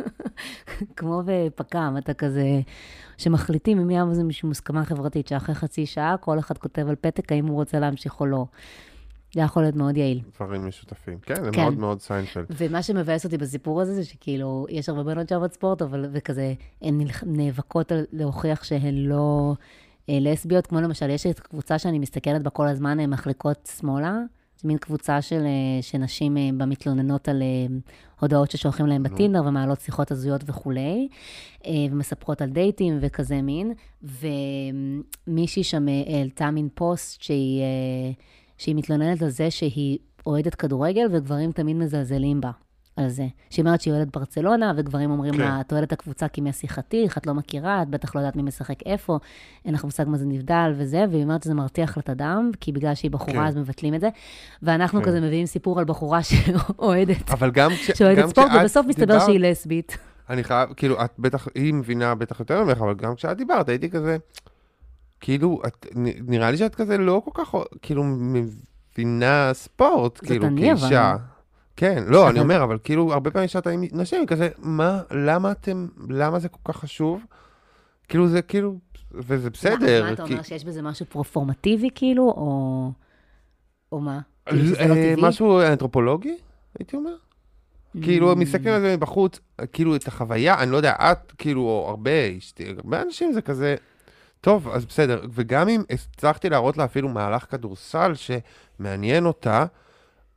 [0.97, 2.45] כמו בפק"ם, אתה כזה,
[3.17, 7.45] שמחליטים אם יהיה איזושהי מוסכמה חברתית, שאחרי חצי שעה כל אחד כותב על פתק האם
[7.45, 8.45] הוא רוצה להמשיך או לא.
[9.33, 10.21] זה יכול להיות מאוד יעיל.
[10.35, 11.17] דברים משותפים.
[11.21, 11.61] כן, זה כן.
[11.61, 12.45] מאוד מאוד סיינפלד.
[12.57, 17.01] ומה שמבאס אותי בסיפור הזה, זה שכאילו, יש הרבה בנות שאוהבות ספורט, אבל וכזה, הן
[17.25, 19.53] נאבקות על להוכיח שהן לא
[20.09, 24.19] אה, לסביות, כמו למשל, יש את קבוצה שאני מסתכלת בה כל הזמן, הן מחלקות שמאלה.
[24.61, 27.75] זה מין קבוצה של, אה, שנשים אה, בה מתלוננות על אה,
[28.19, 31.07] הודעות ששולחים להן בטינדר ומעלות שיחות הזויות וכולי,
[31.65, 33.73] אה, ומספרות על דייטים וכזה מין.
[35.27, 38.11] ומישהי שם אה, העלתה מין פוסט שהיא, אה,
[38.57, 42.51] שהיא מתלוננת על זה שהיא אוהדת כדורגל וגברים תמיד מזלזלים בה.
[42.97, 43.25] על זה.
[43.49, 45.39] שהיא אומרת שהיא אוהדת ברצלונה, וגברים אומרים כן.
[45.39, 48.41] לה, את אוהדת הקבוצה כי מי השיחתיך, את לא מכירה, את בטח לא יודעת מי
[48.41, 49.19] משחק איפה,
[49.65, 52.71] אין לך מושג מה זה נבדל וזה, והיא אומרת שזה מרתיח לה את הדם, כי
[52.71, 53.45] בגלל שהיא בחורה כן.
[53.45, 54.09] אז מבטלים את זה.
[54.63, 55.05] ואנחנו כן.
[55.07, 59.21] כזה מביאים סיפור על בחורה שאוהדת, אבל גם כש- שאוהדת גם ספורט, ובסוף מסתבר דיברת-
[59.25, 59.97] שהיא לסבית.
[60.29, 63.89] אני חייב, כאילו, את בטח, היא מבינה בטח יותר ממך, אבל גם כשאת דיברת, הייתי
[63.89, 64.17] כזה,
[65.25, 65.85] כאילו, את,
[66.27, 70.57] נראה לי שאת כזה לא כל כך, כאילו, מבינה ספורט, כאילו, אבל.
[70.57, 71.15] כאישה.
[71.75, 75.87] כן, לא, אני אומר, אבל כאילו, הרבה פעמים שאתה עם נשים, כזה, מה, למה אתם,
[76.09, 77.23] למה זה כל כך חשוב?
[78.07, 78.75] כאילו, זה כאילו,
[79.11, 80.03] וזה בסדר.
[80.03, 82.91] מה, אתה כי- אומר שיש בזה משהו פרופורמטיבי, כאילו, או...
[83.91, 84.19] או מה?
[84.49, 85.15] כאילו לא אה, טבעי?
[85.29, 86.37] משהו אנתרופולוגי,
[86.79, 87.15] הייתי אומר.
[88.01, 88.35] כאילו, Mm.
[88.35, 89.39] מסתכלים על זה מבחוץ,
[89.73, 92.11] כאילו, את החוויה, אני לא יודע, את, כאילו, או הרבה,
[92.77, 93.75] הרבה אנשים זה כזה,
[94.45, 95.21] טוב, אז בסדר.
[95.33, 99.65] וגם אם הצלחתי להראות לה אפילו מהלך כדורסל שמעניין אותה,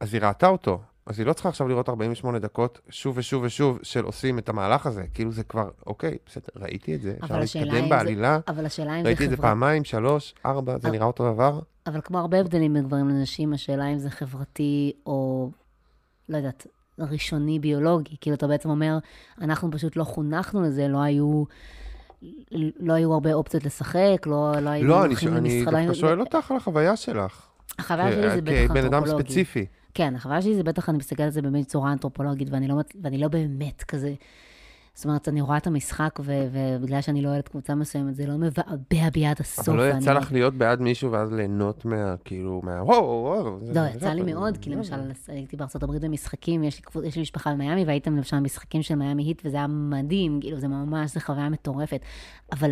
[0.00, 0.80] אז היא ראתה אותו.
[1.06, 4.86] אז היא לא צריכה עכשיו לראות 48 דקות שוב ושוב ושוב של עושים את המהלך
[4.86, 5.04] הזה.
[5.14, 9.02] כאילו זה כבר, אוקיי, בסדר, ראיתי את זה, אפשר להתקדם זה- בעלילה, אבל השאלה אם
[9.02, 9.48] זה ראיתי את זה חברה...
[9.50, 11.60] פעמיים, שלוש, ארבע, זה אבל- נראה אותו דבר.
[11.86, 15.50] אבל כמו הרבה הבדלים בין גברים לנשים, השאלה אם זה חברתי או,
[16.28, 16.66] לא יודעת,
[16.98, 18.16] ראשוני ביולוגי.
[18.20, 18.98] כאילו, אתה בעצם אומר,
[19.40, 21.44] אנחנו פשוט לא חונכנו לזה, לא היו...
[22.80, 25.76] לא היו הרבה אופציות לשחק, לא, לא היינו לא, אני הולכים אני למשחק- לא דווקא
[25.78, 27.42] היינו- שואל אותך על החוויה שלך.
[27.78, 29.24] החוויה שלי זה בטח כבן אדם אנתרופולוגי.
[29.28, 29.66] ספציפי.
[29.94, 33.18] כן, החוויה שלי זה בטח, אני מסתכלת על זה באמת בצורה אנתרופולוגית, ואני לא, ואני
[33.18, 34.14] לא באמת כזה...
[34.98, 38.34] זאת אומרת, אני רואה את המשחק, ו- ובגלל שאני לא אוהדת קבוצה מסוימת, זה לא
[38.36, 39.68] מבעבע בי עד הסוף.
[39.68, 43.58] אבל לא יצא לך להיות בעד מישהו ואז ליהנות מה, כאילו, מה, וואו, וואו.
[43.62, 44.94] זה- לא, זה- יצא זה- לי זה- מאוד, זה- כי זה- למשל
[45.28, 48.94] הייתי בארצות הברית במשחקים, יש לי, קבוצ- יש לי משפחה במיאמי, והייתם למשל במשחקים של
[48.94, 52.00] מיאמי היט, וזה היה מדהים, כאילו, זה ממש, זו חוויה מטורפת.
[52.52, 52.70] אבל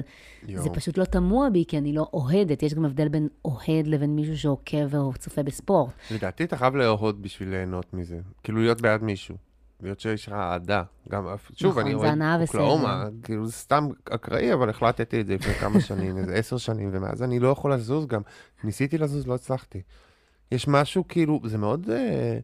[0.55, 0.71] זה.
[0.71, 2.63] פשוט לא תמוה בי, כי אני לא אוהדת.
[2.63, 5.93] יש גם הבדל בין אוהד לבין מישהו שעוקב או צופה בספורט.
[6.11, 8.19] לדעתי אתה חייב לאהוד בשביל ליהנות מזה.
[8.43, 9.35] כאילו להיות בעד מישהו.
[9.83, 10.83] להיות שיש לך אהדה.
[11.09, 13.05] גם, שוב, נכון, אני הנאה אוקלאומה.
[13.23, 17.23] כאילו זה סתם אקראי, אבל החלטתי את זה לפני כמה שנים, איזה עשר שנים, ומאז
[17.23, 18.21] אני לא יכול לזוז גם.
[18.65, 19.83] ניסיתי לזוז, לא הצלחתי.
[20.53, 22.39] יש משהו כאילו, זה מאוד אה,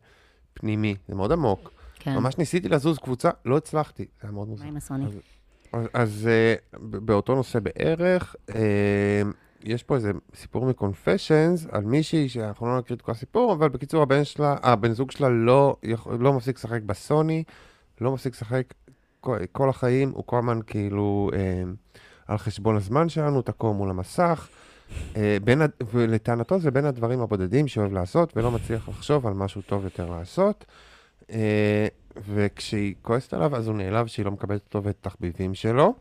[0.54, 1.70] פנימי, זה מאוד עמוק.
[1.98, 2.14] כן.
[2.14, 4.02] ממש ניסיתי לזוז קבוצה, לא הצלחתי.
[4.02, 4.62] זה היה מאוד מוזר.
[4.64, 5.04] מה עם הסוני?
[5.06, 5.12] אז-
[5.72, 9.22] אז, אז אה, באותו נושא בערך, אה,
[9.64, 14.02] יש פה איזה סיפור מ-confessions על מישהי שאנחנו לא נקריא את כל הסיפור, אבל בקיצור,
[14.02, 15.76] הבן שלה, הבן זוג שלה לא,
[16.18, 17.44] לא מפסיק לשחק בסוני,
[18.00, 18.74] לא מפסיק לשחק
[19.20, 21.62] כל, כל החיים, הוא כל הזמן כאילו אה,
[22.26, 24.48] על חשבון הזמן שלנו, תקוע מול המסך.
[25.16, 29.84] אה, בין, ולטענתו זה בין הדברים הבודדים שאוהב לעשות, ולא מצליח לחשוב על משהו טוב
[29.84, 30.64] יותר לעשות.
[31.30, 35.94] אה, וכשהיא כועסת עליו, אז הוא נעלב שהיא לא מקבלת אותו ואת התחביבים שלו,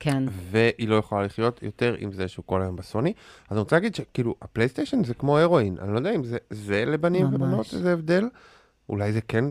[0.00, 0.24] כן.
[0.50, 3.12] והיא לא יכולה לחיות יותר עם זה שהוא כל היום בסוני.
[3.48, 6.84] אז אני רוצה להגיד שכאילו, הפלייסטיישן זה כמו הרואין, אני לא יודע אם זה, זה
[6.84, 7.34] לבנים ממש.
[7.34, 8.24] ובנות איזה הבדל,
[8.88, 9.44] אולי זה כן,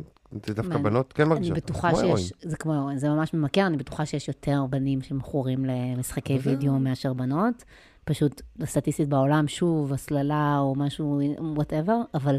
[0.45, 0.77] זה דווקא.
[0.77, 2.17] בנות כן אני מרגישות, אבל בטוחה הרואין.
[2.17, 6.79] שיש, זה כמו, זה ממש ממכר, אני בטוחה שיש יותר בנים שמכורים למשחקי זה- וידאו
[6.79, 7.63] מאשר בנות.
[8.05, 11.21] פשוט סטטיסטית בעולם, שוב, הסללה או משהו,
[11.55, 12.37] whatever, אבל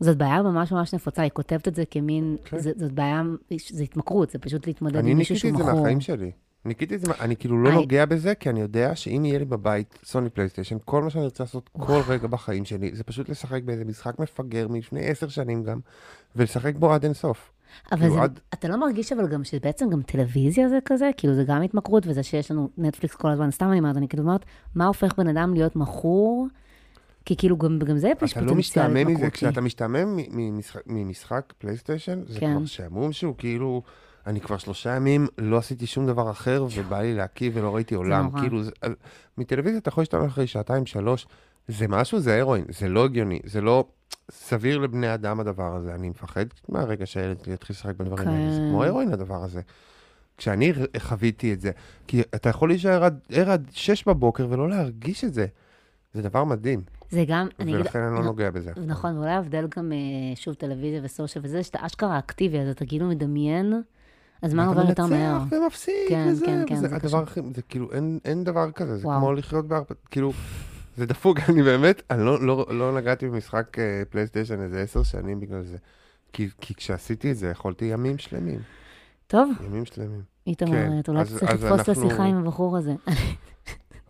[0.00, 2.58] זאת בעיה ממש ממש נפוצה, היא כותבת את זה כמין, כן.
[2.58, 3.22] זה- זאת בעיה,
[3.70, 5.80] זה התמכרות, זה פשוט להתמודד אני עם מישהו ניקיתי שהוא את זה מכור.
[5.80, 6.30] מהחיים שלי.
[6.64, 7.76] ניקיתי את זה, אני כאילו לא היי.
[7.78, 11.44] נוגע בזה, כי אני יודע שאם יהיה לי בבית סוני פלייסטיישן, כל מה שאני רוצה
[11.44, 15.78] לעשות כל רגע בחיים שלי, זה פשוט לשחק באיזה משחק מפגר מלפני עשר שנים גם,
[16.36, 17.50] ולשחק בו עד אינסוף.
[17.92, 21.10] אבל כאילו, זה, עד- אתה לא מרגיש אבל גם שבעצם גם טלוויזיה זה כזה?
[21.16, 24.22] כאילו זה גם התמכרות, וזה שיש לנו נטפליקס כל הזמן, סתם אני אומרת, אני כאילו
[24.22, 24.44] אומרת,
[24.74, 26.46] מה הופך בן אדם להיות מכור
[27.24, 29.30] כי כאילו גם, גם זה יש אתה לא פוטנציאל משתעמם מזה, התמכרותי.
[29.30, 32.54] כשאתה משתעמם ממשחק- ממשחק פלייסטיישן, זה כן.
[32.56, 33.82] כבר שעמום שהוא כאילו,
[34.26, 38.24] אני כבר שלושה ימים לא עשיתי שום דבר אחר, ובא לי להקיא ולא ראיתי עולם.
[38.26, 38.40] נורא.
[38.40, 38.92] כאילו, זה- אז
[39.38, 41.26] מטלוויזיה אתה יכול להשתמש אחרי שעתיים, שלוש,
[41.68, 43.84] זה משהו, זה הרואין, זה לא הגיוני, זה לא
[44.30, 45.94] סביר לבני אדם הדבר הזה.
[45.94, 48.68] אני מפחד מהרגע שהילד שלי יתחיל לשחק בדברים האלה, זה כן.
[48.70, 49.60] כמו הרואין הדבר הזה.
[50.38, 51.70] כשאני חוויתי את זה,
[52.06, 55.46] כי אתה יכול להישאר עד- ער עד שש בבוקר ולא להרגיש את זה.
[56.14, 56.80] זה דבר מדהים,
[57.10, 58.72] זה גם, אני אגיד, ולכן אני לא נוגע בזה.
[58.86, 59.98] נכון, ואולי ההבדל גם, אה,
[60.36, 63.82] שוב, טלוויזיה וסושיאל וזה, שאתה אשכרה אקטיבי, אז אתה כאילו מדמיין,
[64.42, 65.36] הזמן עובר יותר מהר.
[65.36, 67.22] אתה מנצח ומפסיק, כן, וזה, כן, כן, וזה זה הדבר.
[67.22, 69.18] הכי, זה כאילו, אין, אין דבר כזה, זה וואו.
[69.18, 70.32] כמו לחיות בהרפת, כאילו,
[70.96, 75.40] זה דפוק, אני באמת, אני לא, לא, לא נגעתי במשחק אה, פלייסטיישן איזה עשר שנים
[75.40, 75.76] בגלל זה.
[76.32, 78.60] כי, כי כשעשיתי את זה, יכולתי ימים שלמים,
[79.26, 80.20] טוב, ימים שלמים.
[80.46, 82.94] איתמר, כן, אתה אולי אז- צריך לתפוס את אנחנו- השיחה עם הבחור הזה.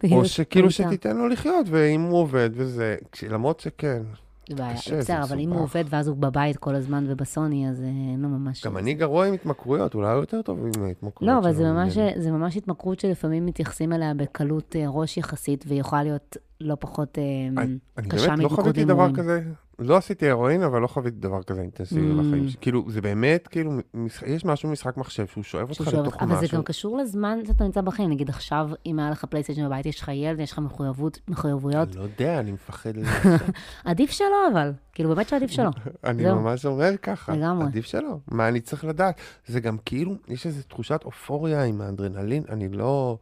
[0.04, 0.70] או לו, שכאילו.
[0.70, 2.96] שתיתן לו לחיות, ואם הוא עובד וזה,
[3.30, 4.02] למרות שכן,
[4.48, 4.74] זה בעיה.
[4.74, 5.60] קשה, זה בסדר, אבל אם הוא.
[5.60, 8.66] עובד ואז הוא בבית כל הזמן ובסוני, אז אה, אין לו ממש...
[8.66, 11.98] גם אני גרוע עם התמכרויות, אולי יותר טוב עם ההתמכרויות לא, אבל זה ממש.
[12.16, 17.18] זה ממש התמכרות שלפעמים מתייחסים אליה בקלות אה, ראש יחסית, והיא יכולה להיות לא פחות
[17.18, 19.14] אה, אני אני קשה באמת לא מהתמכרות חוויתי דבר.
[19.14, 19.42] כזה,
[19.82, 22.14] לא עשיתי הרואין, אבל לא חוויתי דבר כזה אינטנסיבי Mm.
[22.14, 22.58] בחיים שלי.
[22.60, 26.36] כאילו, זה באמת, כאילו, משחק- יש משהו במשחק מחשב שהוא שואב אותך לתוך אותך, אבל
[26.36, 26.56] זה משהו.
[26.58, 28.10] גם קשור לזמן שאתה נמצא בחיים.
[28.10, 31.96] נגיד עכשיו, אם היה לך פלייסטיישן בבית, יש לך ילד, יש לך מחויבות, מחויבויות, אני
[31.96, 33.08] לא יודע, אני מפחד לזה.
[33.84, 34.72] עדיף שלא אבל.
[34.92, 35.70] כאילו, באמת שעדיף שלא.
[36.04, 36.40] אני זהו.
[36.40, 37.64] ממש אומר ככה, לגמרי.
[37.66, 38.16] עדיף שלא.
[38.30, 39.14] מה אני צריך לדעת?
[39.46, 43.18] זה גם כאילו, יש איזו תחושת אופוריה עם האדרנלין, אני לא...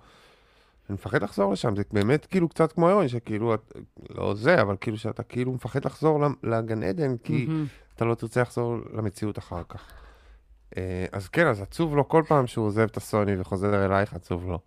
[0.91, 3.73] אני מפחד לחזור לשם, זה באמת כאילו קצת כמו הרואין, שכאילו, את-
[4.11, 7.67] לא זה, אבל כאילו שאתה כאילו מפחד לחזור לגן עדן, כי מהמם.
[7.97, 9.83] אתה לא תרצה לחזור למציאות אחר כך.
[10.77, 14.47] אה, אז כן, אז עצוב לו כל פעם שהוא עוזב את הסוני וחוזר אלייך, עצוב
[14.49, 14.59] לו.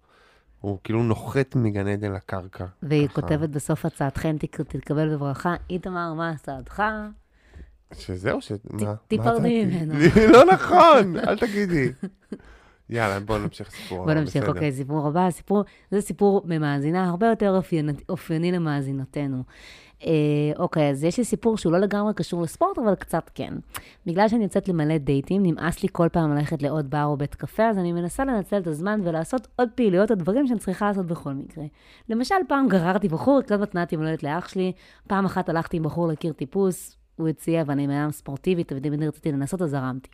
[0.62, 2.66] הוא כאילו נוחת מגן עדן לקרקע.
[2.84, 3.22] והיא ככה.
[3.22, 6.84] כותבת בסוף הצעתכם, תק- תתקבל בברכה, איתמר, מה הצעתך?
[7.94, 8.52] שזהו, ש...
[8.72, 8.94] מה?
[9.08, 9.66] תיפרדי מה הצעתי?
[9.86, 9.94] ממנו.
[10.34, 11.92] לא נכון, אל תגידי.
[12.89, 14.06] יאללה, בוא נמשיך סיפור.
[14.06, 14.54] בוא נמשיך, בסדר.
[14.54, 19.43] אוקיי, סיפור הבא, סיפור, זה סיפור ממאזינה הרבה יותר אופייני, אופייני למאזינותינו.
[20.06, 20.12] אה,
[20.58, 23.54] אוקיי, אז יש לי סיפור שהוא לא לגמרי קשור לספורט, אבל קצת כן.
[24.06, 27.69] בגלל שאני יוצאת למלא דייטים, נמאס לי כל פעם ללכת לעוד בר או בית קפה,
[27.69, 31.34] אז אני מנסה לנצל את הזמן ולעשות עוד פעילויות או דברים שאני צריכה לעשות בכל
[31.34, 31.63] מקרה.
[32.10, 34.72] למשל, פעם גררתי בחור, לקנות מתנת יום הולדת לאח שלי,
[35.08, 39.62] פעם אחת הלכתי עם בחור לקיר טיפוס, הוא הציע ואני מאדם ספורטיבית, ותמיד רציתי לנסות,
[39.62, 40.10] אז זרמתי.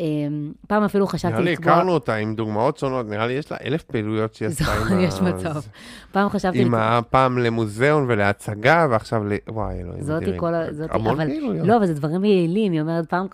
[0.00, 0.06] אה,
[0.68, 1.72] פעם אפילו חשבתי נראה לי לקבוע...
[1.72, 5.02] הכרנו אותה עם דוגמאות שונות, נראה לי יש לה אלף פעילויות שהיא עשתה עם ה...
[5.02, 5.54] יש מצב.
[6.12, 6.58] פעם חשבתי...
[6.62, 9.32] עם לקבוע- הפעם למוזיאון ולהצגה, ועכשיו ל...
[9.48, 10.40] וואי, אלוהים זאתי אדירים.
[10.40, 10.72] כל ה...
[10.72, 11.26] זאתי, המון אבל...
[11.30, 11.66] פעילויות.
[11.66, 13.26] לא, אבל זה דברים יעילים, היא אומרת פעם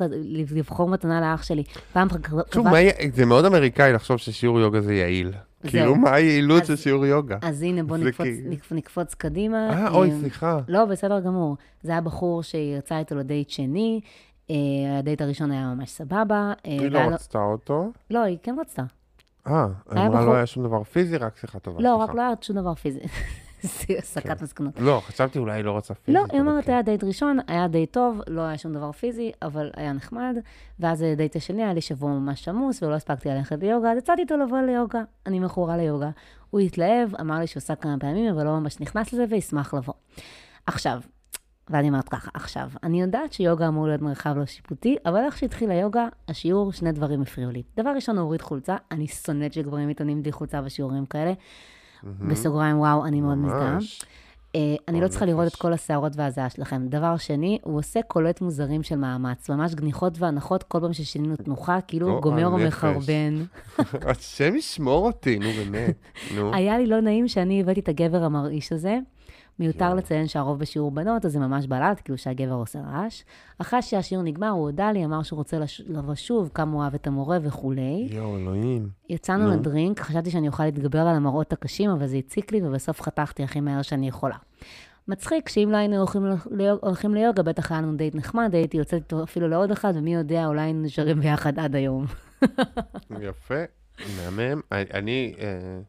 [0.51, 1.63] לבחור מתנה לאח שלי.
[1.93, 2.09] פעם
[2.55, 2.67] שוב,
[3.15, 5.33] זה מאוד אמריקאי לחשוב ששיעור יוגה זה יעיל.
[5.67, 7.37] כאילו, מה היעילות של שיעור יוגה?
[7.43, 9.71] אז הנה, בוא נקפוץ, כאילו- נקפ- נקפוץ קדימה.
[9.71, 10.59] אה, אוי, אה, סליחה.
[10.69, 11.57] לא, בסדר גמור.
[11.83, 14.01] זה היה בחור שהיא יצאה איתו לדייט שני,
[14.99, 16.53] הדייט הראשון היה ממש סבבה.
[16.67, 17.93] אה, היא לא רצתה אותו.
[18.11, 18.83] לא, היא כן רצתה.
[19.47, 21.83] אה, אמרה לא היה שום דבר פיזי, רק שיחה טובה.
[21.83, 21.97] לא.
[21.97, 23.01] רק לא היה שום דבר פיזי.
[23.99, 24.81] הסקת מסקנות.
[24.81, 26.21] לא, חשבתי אולי היא לא רצה פיזית.
[26.21, 26.73] לא, היא אומרת, כן.
[26.73, 30.37] היה דייט ראשון, היה דייט טוב, לא היה שום דבר פיזי, אבל היה נחמד.
[30.81, 34.37] ואז הדייט השני היה לי שבוע ממש עמוס, ולא הספקתי ללכת ליוגה, אז יצאתי איתו
[34.37, 35.03] לבוא ליוגה.
[35.27, 36.11] אני מכורה ליוגה.
[36.51, 39.95] הוא התלהב, אמר לי שהוא עשה כמה פעמים, אבל לא ממש נכנס לזה, וישמח לבוא.
[40.67, 41.01] עכשיו,
[41.71, 45.75] ואני אומרת ככה, עכשיו, אני יודעת שיוגה אמור להיות מרחב לא שיפוטי, אבל איך שהתחילה
[45.75, 47.63] יוגה, השיעור, שני דברים הפריעו לי.
[47.77, 51.33] דבר ראשון, הוא הוריד חולצה, אני שונאת שגברים מתעניינים בלי חולצה בשיעורים כאלה.
[52.05, 53.79] בסוגריים, וואו, אני מאוד מזדהה.
[54.55, 55.55] אה, אני לא צריכה לראות את.
[55.57, 56.87] כל השערות והזעה שלכם.
[56.89, 61.79] דבר שני, הוא עושה קולות מוזרים של מאמץ, ממש גניחות והנחות כל פעם ששינינו תנוחה,
[61.81, 62.67] כאילו הוא גועל גומר או.
[62.69, 63.45] מחרבן.
[64.11, 65.97] השם ישמור אותי, נו באמת.
[66.35, 66.51] נו.
[66.57, 68.99] היה לי לא נעים שאני הבאתי את הגבר המרעיש הזה.
[69.59, 69.97] מיותר יואו.
[69.97, 73.23] לציין שהרוב בשיעור בנות, אז זה ממש בלט, כאילו שהגבר עושה רעש.
[73.59, 76.95] אחרי שהשיעור נגמר, הוא הודה לי, אמר שהוא רוצה לש- לבוא שוב, כמה הוא אוהב
[76.95, 78.09] את המורה וכולי.
[78.11, 78.89] יואו, אלוהים.
[79.11, 79.53] יצאנו נו.
[79.53, 83.61] לדרינק, חשבתי שאני אוכל להתגבר על המראות הקשים, אבל זה הציק לי, ובסוף חתכתי הכי
[83.61, 84.37] מהר שאני יכולה.
[85.09, 86.23] מצחיק שאם לא היינו הולכים,
[86.83, 90.47] הולכים ליוגה, בטח היה לנו דייט נחמד, הייתי יוצאת איתו אפילו לעוד אחד, ומי יודע,
[90.47, 92.07] אולי היינו נשארים ביחד עד היום.
[93.21, 93.55] יפה,
[94.17, 94.61] מהמם.
[94.73, 95.81] אני- אני, אה,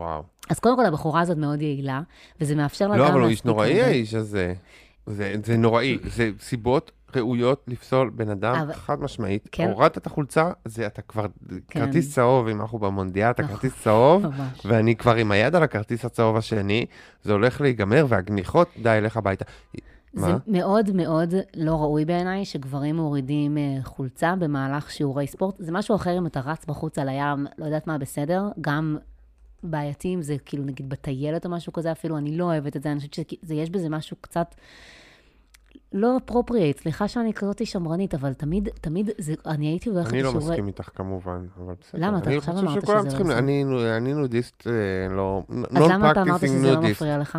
[0.00, 0.22] וואו.
[0.50, 2.00] אז קודם כל, הבחורה הזאת מאוד יעילה,
[2.40, 3.08] וזה מאפשר לה גם לא.
[3.08, 3.82] אבל הוא איש נוראי.
[3.82, 4.54] האיש הזה.
[5.06, 9.48] זה זה נוראי, זה סיבות ראויות לפסול בן אדם, אבל- חד משמעית.
[9.52, 9.68] כן.
[9.70, 11.26] הורדת את החולצה, זה אתה כבר,
[11.68, 11.86] כן.
[11.86, 13.54] כרטיס צהוב, אם אנחנו במונדיאל, אתה נכון.
[13.56, 14.66] כרטיס צהוב, ממש.
[14.66, 16.86] ואני כבר עם היד על הכרטיס הצהוב השני,
[17.22, 19.44] זה הולך להיגמר, והגניחות, די, לך הביתה.
[20.12, 20.38] זה מה?
[20.46, 25.54] מאוד מאוד לא ראוי בעיניי שגברים מורידים אה, חולצה במהלך שיעורי ספורט.
[25.58, 28.96] זה משהו אחר אם אתה רץ בחוץ על הים, לא יודעת מה בסדר, גם
[29.62, 32.90] בעייתי אם זה כאילו נגיד בטיילת או משהו כזה אפילו, אני לא אוהבת את זה,
[32.92, 34.54] אני חושבת שיש בזה משהו קצת...
[35.92, 40.28] לא אפרופריאט, סליחה שאני כזאת שמרנית, אבל תמיד, תמיד, זה, אני הייתי הולכת אני לא
[40.28, 42.00] לשיעורי- מסכים איתך כמובן, אבל בסדר.
[42.06, 42.18] למה?
[42.18, 43.38] אתה עכשיו אמרת שזה לא בסדר.
[43.38, 43.64] אני
[43.96, 44.72] אני נודיסט, אה,
[45.14, 46.80] לא, אז למה אתה אמרת שזה לא.
[46.80, 47.38] מפריע לך?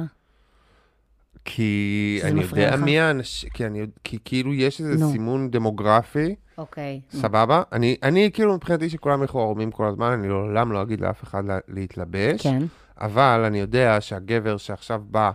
[1.46, 2.76] כי אני יודע?
[2.76, 3.64] מי האנשים, כי
[4.04, 5.06] כי כאילו יש איזה.
[5.12, 7.02] סימון דמוגרפי, אוקיי.
[7.12, 7.64] סבבה?
[7.72, 11.46] אני אני כאילו מבחינתי שכולם ילכו ערומים כל הזמן, אני לעולם לא אגיד לאף אחד
[11.46, 12.42] לה- להתלבש.
[12.44, 12.60] כן.
[12.98, 15.32] אבל אני יודע שהגבר שעכשיו בא,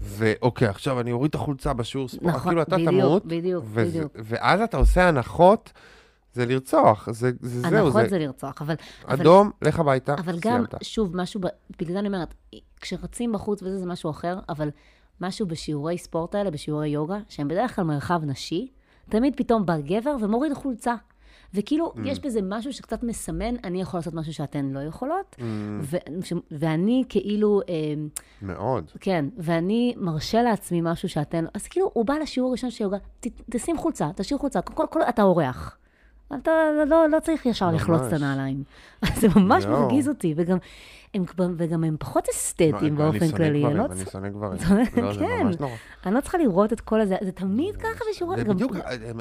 [0.00, 3.90] ואוקיי, עכשיו אני אוריד את החולצה בשיעור ספורט, נכון, כאילו אתה בדיוק, תמות, בדיוק, וזה-
[3.98, 4.12] בדיוק.
[4.24, 5.72] ואז אתה עושה הנחות,
[6.32, 8.74] זה לרצוח, זה זה- זהו, הנחות זה זה לרצוח, אבל...
[9.08, 10.74] אבל- אדום, לך הביתה, אבל גם, סיימת.
[10.84, 11.40] שוב, משהו.
[11.80, 12.34] בגלל זה אני אומרת,
[12.80, 14.70] כשרצים בחוץ וזה, זה משהו אחר, אבל
[15.20, 18.68] משהו בשיעורי ספורט האלה, בשיעורי יוגה, שהם בדרך כלל מרחב נשי,
[19.10, 20.94] תמיד פתאום בא גבר ומוריד חולצה.
[21.54, 21.98] וכאילו, Mm.
[22.04, 25.42] יש בזה משהו שקצת מסמן, אני יכול לעשות משהו שאתן לא יכולות, Mm.
[25.82, 27.74] ו- ש- ואני כאילו, אה,
[28.42, 28.90] מאוד.
[29.00, 32.96] כן, ואני מרשה לעצמי משהו שאתן, אז כאילו, הוא בא לשיעור הראשון של יוגה,
[33.50, 35.76] תשים חולצה, תשאיר חולצה, כל, כל, אתה אורח.
[36.34, 36.50] אתה
[36.86, 37.80] לא, לא צריך ישר ממש.
[37.80, 38.62] לחלוץ את הנעליים.
[39.20, 39.64] זה ממש.
[39.66, 40.58] מרגיז אותי, וגם
[41.14, 41.24] הם,
[41.56, 43.48] וגם הם פחות אסתטיים אני באופן שונא כללי.
[43.50, 44.58] אני גברים, לא אני שונא גברים.
[44.58, 45.42] זה- לא, זה כן.
[45.46, 45.72] ממש נורא.
[46.06, 48.36] אני לא צריכה לראות את כל הזה, זה תמיד ככה בשיעורי...
[48.36, 48.72] זה בדיוק,
[49.06, 49.20] הם-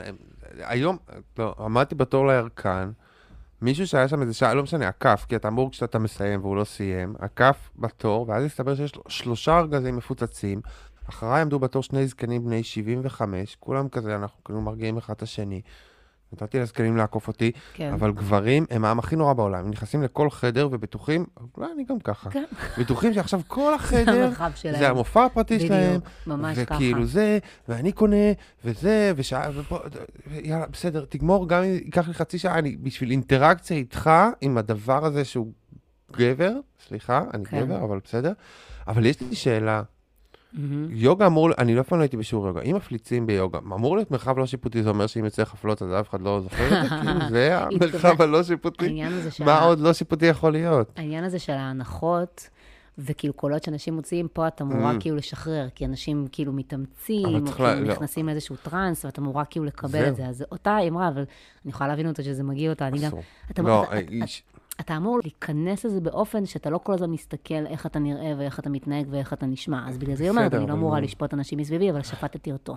[0.59, 0.97] היום,
[1.39, 2.91] לא, עמדתי בתור לירקן,
[3.61, 6.63] מישהו שהיה שם איזה שעה, לא משנה, עקף, כי אתה אמור כשאתה מסיים והוא לא
[6.63, 10.61] סיים, עקף בתור, ואז הסתבר שיש לו שלושה ארגזים מפוצצים,
[11.09, 15.61] אחריי עמדו בתור שני זקנים בני 75, כולם כזה, אנחנו כאילו מרגיעים אחד את השני.
[16.33, 17.93] נתתי לזקנים לעקוף אותי, כן.
[17.93, 21.25] אבל גברים הם העם הכי נורא בעולם, הם נכנסים לכל חדר ובטוחים,
[21.57, 22.29] אולי אני גם ככה.
[22.77, 24.31] בטוחים שעכשיו כל החדר.
[24.79, 26.75] זה המופע הפרטי בדיוק, שלהם, ממש ככה.
[26.75, 27.39] וכאילו זה,
[27.69, 28.31] ואני קונה,
[28.65, 29.79] וזה, ושעה, ופה,
[30.43, 34.09] יאללה, בסדר, תגמור, גם אם ייקח לי חצי שעה, אני, בשביל אינטראקציה איתך,
[34.41, 35.51] עם הדבר הזה שהוא
[36.11, 36.53] גבר,
[36.87, 37.65] סליחה, אני כן.
[37.65, 38.33] גבר, אבל בסדר,
[38.87, 39.81] אבל יש לי שאלה,
[40.53, 40.87] מהמם.
[40.91, 44.37] יוגה אמור, אני לא פעם לא הייתי בשיעור יוגה, אם מפליצים ביוגה, אמור להיות מרחב
[44.39, 47.29] לא שיפוטי, זה אומר שאם יוצא חפלות אז אף אחד לא זוכר את זה, כאילו
[47.29, 49.01] זה המרחב הלא שיפוטי,
[49.45, 50.91] מה עוד לא שיפוטי יכול להיות?
[50.99, 52.49] העניין הזה של ההנחות,
[52.97, 54.99] וכאילו קולות שאנשים מוציאים פה, את אמורה Mm.
[54.99, 57.93] כאילו לשחרר, כי אנשים כאילו מתאמצים, או כאילו לה- לא.
[57.93, 60.07] נכנסים לאיזשהו טראנס, ואת אמורה כאילו לקבל זהו.
[60.09, 60.25] את זה.
[60.25, 61.23] אז אותה אמרה, אבל
[61.65, 63.11] אני יכולה להבין אותה שזה מגיע אותה, אני גם...
[63.51, 64.58] אתה- לא, אתה- איש- אתה
[64.97, 69.07] אמור להיכנס לזה באופן שאתה לא כל הזמן מסתכל איך אתה נראה ואיך אתה מתנהג
[69.09, 69.89] ואיך אתה נשמע.
[69.89, 70.99] אז בגלל זה היא אומרת, אני לא אמורה.
[70.99, 72.75] לשפוט אנשים מסביבי, אבל שפטתי אותו.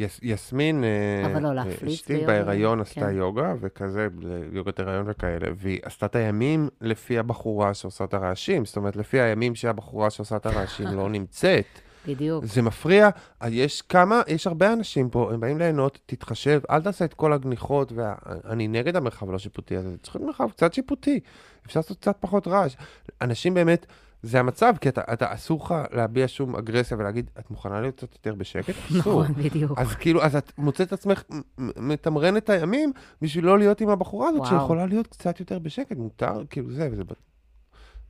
[0.00, 3.16] יס, יסמין, אה, אבל לא אה, להפליץ אשתי בהיריון עשתה כן.
[3.16, 4.08] יוגה, וכזה,
[4.52, 9.20] יוגת הריון וכאלה, והיא עשתה את הימים לפי הבחורה שעושה את הרעשים, זאת אומרת, לפי
[9.20, 11.80] הימים שהבחורה שעושה את הרעשים לא נמצאת.
[12.06, 12.44] בדיוק.
[12.44, 13.08] זה מפריע,
[13.40, 17.32] אז יש כמה, יש הרבה אנשים פה, הם באים ליהנות, תתחשב, אל תעשה את כל
[17.32, 21.20] הגניחות, ואני נגד המרחב הלא שיפוטי הזה, צריך להיות מרחב קצת שיפוטי,
[21.66, 22.76] אפשר לעשות קצת פחות רעש.
[23.20, 23.86] אנשים באמת,
[24.22, 28.12] זה המצב, כי אתה, אתה אסור לך להביע שום אגרסיה ולהגיד, את מוכנה להיות קצת
[28.14, 28.74] יותר בשקט?
[28.86, 28.98] אסור.
[28.98, 29.78] נכון, בדיוק.
[29.78, 31.22] אז כאילו, אז את מוצאת את עצמך
[31.58, 34.50] מתמרן את הימים בשביל לא להיות עם הבחורה הזאת, וואו.
[34.60, 37.16] שיכולה להיות קצת יותר בשקט, מותר, כאילו זה, וזה בט-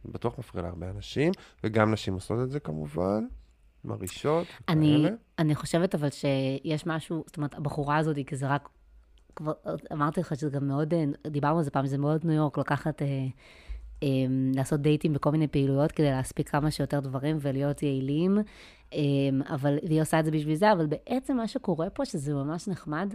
[0.04, 1.32] בטוח מפריע להרבה אנשים,
[1.64, 3.24] וגם נשים עושות את זה כמובן,
[3.84, 5.16] מרעישות, אני, כאלה.
[5.38, 8.68] אני חושבת אבל שיש משהו, זאת אומרת, הבחורה הזאת, כי זה רק,
[9.36, 9.52] כבר
[9.92, 10.94] אמרתי לך שזה גם מאוד,
[11.26, 13.26] דיברנו על זה פעם, זה מאוד ניו יורק, לקחת, אה,
[14.02, 14.08] אה,
[14.54, 18.38] לעשות דייטים בכל מיני פעילויות כדי להספיק כמה שיותר דברים ולהיות יעילים,
[18.92, 18.98] אה,
[19.54, 23.14] אבל, והיא עושה את זה בשביל זה, אבל בעצם מה שקורה פה, שזה ממש נחמד,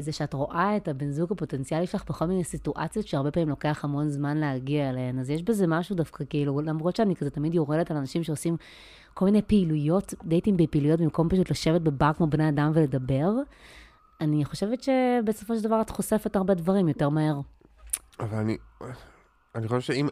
[0.00, 4.08] זה שאת רואה את הבן זוג הפוטנציאלי שלך בכל מיני סיטואציות שהרבה פעמים לוקח המון
[4.08, 5.18] זמן להגיע אליהן.
[5.18, 8.56] אז יש בזה משהו דווקא, כאילו, למרות שאני כזה תמיד יורדת על אנשים שעושים
[9.14, 13.30] כל מיני פעילויות, דייטים בפעילויות, במקום פשוט לשבת בבר כמו בני אדם ולדבר,
[14.20, 17.40] אני חושבת שבסופו של דבר את חושפת הרבה דברים יותר מהר.
[18.20, 18.56] אבל אני,
[19.56, 20.08] אני חושב שאם,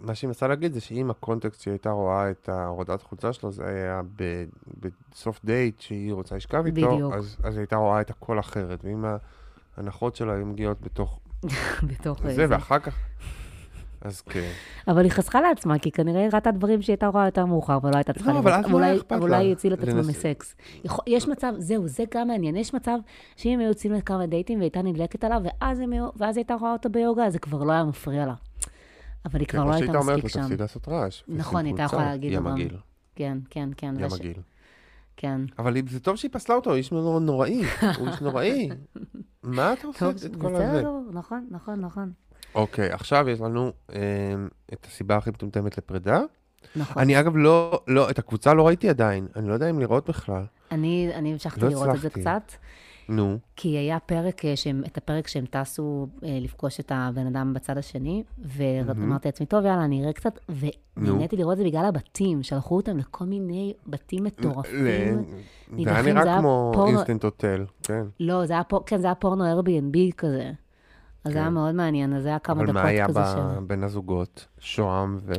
[0.00, 3.66] מה שהיא מנסה להגיד זה שאם הקונטקסט שהיא הייתה רואה את ההורדת חולצה שלו, זה
[3.66, 4.44] היה ב,
[4.80, 7.14] בסוף דייט שהיא רוצה לשכב איתו, בדיוק.
[7.14, 9.04] אז, אז היא הייתה רואה את הכל אחרת, ואם
[9.76, 11.20] ההנחות שלה היו מגיעות בתוך
[11.90, 12.46] בתוך זה, זה.
[12.48, 12.96] ואחר כך,
[14.00, 14.50] אז כן.
[14.88, 17.96] אבל היא חסכה לעצמה, כי כנראה היא ראתה דברים שהיא הייתה רואה יותר מאוחר, ולא
[17.96, 18.52] הייתה צריכה לא, אבל.
[18.52, 19.18] אז לא היה אכפת לה.
[19.18, 20.56] אולי היא הצילה את עצמה מסקס.
[21.06, 22.56] יש מצב, זהו, זה גם מעניין.
[22.56, 22.98] יש מצב
[23.36, 27.26] שאם הם היו יוצאים לכמה דייטים והייתה נדלקת עליו, ואז היא הייתה רואה אותו ביוגה,
[27.26, 28.34] אז זה כבר לא היה מפריע לה.
[29.26, 30.42] אבל היא כבר כן, לא או הייתה שהייתה אומרת לו, מספיק שם.
[30.42, 31.22] תפסיק לעשות רעש.
[31.28, 32.54] נכון, הייתה יכולה להגיד יא לו גם.
[32.54, 32.76] מגעיל,
[33.16, 33.94] כן, כן, כן.
[33.98, 34.36] יא מגעיל.
[35.16, 35.40] כן.
[35.58, 37.62] אבל זה טוב שהיא פסלה אותו, איש נור- נוראי,
[37.98, 38.68] הוא איש נוראי.
[39.42, 40.82] מה אתה עושה את כל בסדר הזה?
[41.12, 42.12] נכון, נכון, נכון.
[42.54, 43.98] אוקיי, עכשיו יש לנו אה,
[44.72, 46.20] את הסיבה הכי מטומטמת לפרידה.
[46.76, 47.02] נכון.
[47.02, 50.42] אני אגב לא, לא, את הקבוצה לא ראיתי עדיין, אני לא יודע אם לראות בכלל.
[50.72, 52.10] אני, אני המשכתי לא לראות את זה.
[52.10, 52.52] קצת.
[53.08, 57.54] נו, כי היה פרק, אה, שהם, את הפרק שהם טסו אה, לפגוש את הבן אדם
[57.54, 60.38] בצד השני, ואמרתי לעצמי, טוב, יאללה, אני אראה קצת,
[60.96, 64.84] ונהניתי לראות את זה בגלל הבתים, שלחו אותם לכל מיני בתים מטורפים.
[64.84, 64.88] ל-
[65.84, 68.02] זה היה נראה היה כמו פורנו- אינסטנט הוטל, כן.
[68.20, 68.82] לא, זה היה, פור...
[68.86, 70.52] כן, זה היה פורנו Airbnb כזה.
[71.24, 71.52] אז זה היה כן.
[71.54, 73.60] מאוד מעניין, אז זה היה כמה אבל דקות מה היה כזה ב- של...
[73.66, 74.46] בין הזוגות?
[74.58, 75.32] שוהם ו...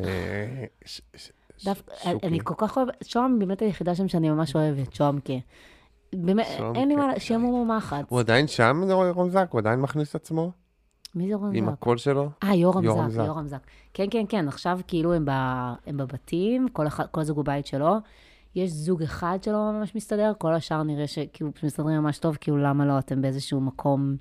[0.86, 1.32] ש- ש-
[1.66, 2.28] דווקא, שוקי.
[2.28, 5.34] אני כל כך אוהבת, שוהם באמת היחידה שם שאני ממש אוהבת, שוהמקה.
[6.14, 6.48] באמת.
[6.76, 8.06] אין לי מה, שיהיה מומחת.
[8.10, 9.48] הוא עדיין שם, רון זק?
[9.50, 10.52] הוא עדיין מכניס את עצמו?
[11.16, 11.72] מי זה עם זק?
[11.74, 12.30] הקול שלו?
[12.44, 13.24] אה, יורם יורם זק.
[13.26, 13.68] יורם זק.
[13.94, 15.30] כן, כן, כן, עכשיו כאילו הם, ב,
[15.88, 17.96] הם בבתים, כל, כל זוג בבית שלו.
[18.56, 22.86] יש זוג אחד שלא ממש מסתדר, כל השאר נראה שכאילו מסתדרים ממש טוב, כאילו למה
[22.86, 24.18] לא, אתם באיזשהו מקום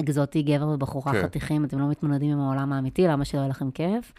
[0.00, 1.22] אקזוטי, גבר ובחורה כן.
[1.22, 4.12] חתיכים, אתם לא מתמודדים עם העולם האמיתי, למה שלא יהיה לכם כיף?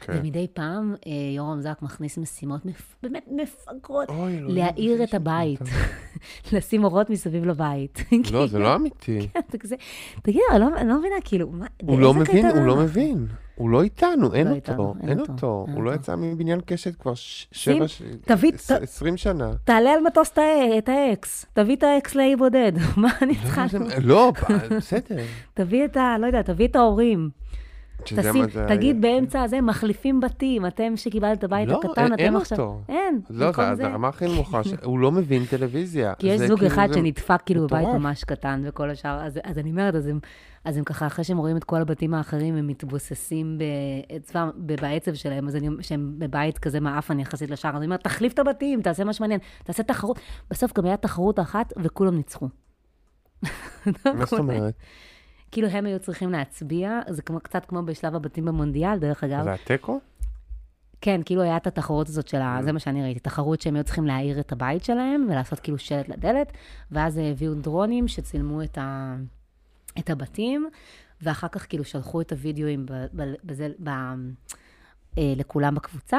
[0.00, 0.12] כן.
[0.16, 2.94] ומדי פעם אה, יורם זק מכניס משימות מפ...
[3.02, 4.08] באמת מפגרות,
[4.48, 5.60] להאיר זה את הבית.
[6.52, 7.98] לשים אורות מסביב לבית.
[8.32, 9.28] לא, זה לא אמיתי.
[9.38, 9.76] אתה כזה,
[10.22, 12.76] תגיד, אני לא- אני לא מבינה, כאילו, מה, הוא לא מבין, הוא לא?
[12.76, 13.26] מבין.
[13.54, 15.64] הוא לא איתנו, אין לא אותו, אין אין אותו.
[15.68, 15.94] אין הוא לא.
[15.94, 17.84] יצא מבניין קשת כבר שבע,
[18.82, 19.50] עשרים שנה.
[19.64, 20.30] תעלה על מטוס
[20.78, 23.66] את האקס, תביא את האקס לאי בודד, מה אני צריכה?
[24.02, 25.22] לא, ב- בסדר.
[25.54, 26.16] תביא את ה...
[26.18, 27.30] לא יודע, תביא את ההורים.
[28.04, 29.14] תשים, תגיד היה.
[29.14, 32.58] באמצע הזה, מחליפים בתים, אתם שקיבלת את הבית לא, הקטן, אין- אתם אין עכשיו...
[32.58, 32.80] אותו.
[32.88, 33.86] אין, לא, זה.
[33.86, 36.14] הרמה הכי נמוכה, הוא לא מבין טלוויזיה.
[36.18, 37.86] כי יש זוג כאילו, אחד שנדפק כאילו בבית.
[37.88, 40.20] ממש קטן וכל השאר, אז אני אומרת, אז הם,
[40.64, 45.48] אז הם ככה, אחרי שהם רואים את כל הבתים האחרים, הם מתבוססים בעצמם, בעצב שלהם,
[45.48, 49.04] אז אני, שהם בבית כזה מעפן יחסית לשאר, אז אני אומרת, תחליף את הבתים, תעשה
[49.04, 50.18] משהו מעניין, תעשה תחרות.
[50.50, 52.48] בסוף גם הייתה תחרות אחת, וכולם ניצחו.
[53.86, 54.74] מה זאת אומרת?
[55.50, 59.42] כאילו הם היו צריכים להצביע, זה כמו, קצת כמו בשלב הבתים במונדיאל, דרך אגב.
[59.42, 60.00] זה היה תיקו?
[61.00, 62.58] כן, כאילו היה את התחרות הזאת של ה...
[62.62, 66.08] זה מה שאני ראיתי, תחרות שהם היו צריכים להאיר את הבית שלהם ולעשות כאילו שלט
[66.08, 66.52] לדלת,
[66.90, 69.16] ואז הביאו דרונים שצילמו את, ה...
[69.98, 70.68] את הבתים,
[71.22, 72.86] ואחר כך כאילו שלחו את הוידאוים.
[73.44, 73.88] בזה, ב...
[75.18, 76.18] אה, לכולם בקבוצה.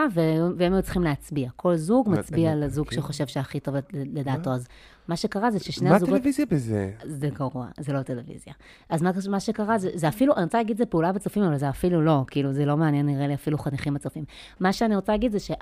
[0.58, 1.50] והם היו צריכים להצביע.
[1.56, 2.96] כל זוג מה, מצביע הם- לזוג כן.
[2.96, 4.50] שחושב שהכי טוב לדעתו.
[4.52, 4.68] אז
[5.08, 6.14] מה שקרה זה ששני מה הזוגות...
[6.16, 6.92] הטלוויזיה בזה?
[7.04, 8.54] זה גרוע, זה לא טלוויזיה.
[8.90, 11.70] אז מה, מה שקרה, זה, זה אפילו, אני רוצה להגיד, זה פעולה בצופים, אבל זה
[11.70, 14.26] אפילו לא, כאילו, זה לא מעניין, נראה לי, אפילו חניכים בצופים.
[14.60, 15.54] מה שאני רוצה להגיד זה שה...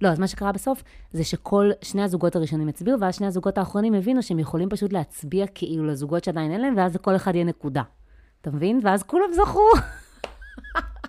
[0.00, 0.82] לא, אז מה שקרה בסוף,
[1.12, 5.46] זה שכל, שני הזוגות הראשונים הצביעו, ואז שני הזוגות האחרונים הבינו שהם יכולים פשוט להצביע
[5.54, 7.82] כאילו לזוגות שעדיין אין להם, ואז לכל אחד יהיה נקודה.
[8.40, 8.80] אתה מבין?
[8.82, 9.60] ואז כולם זכו.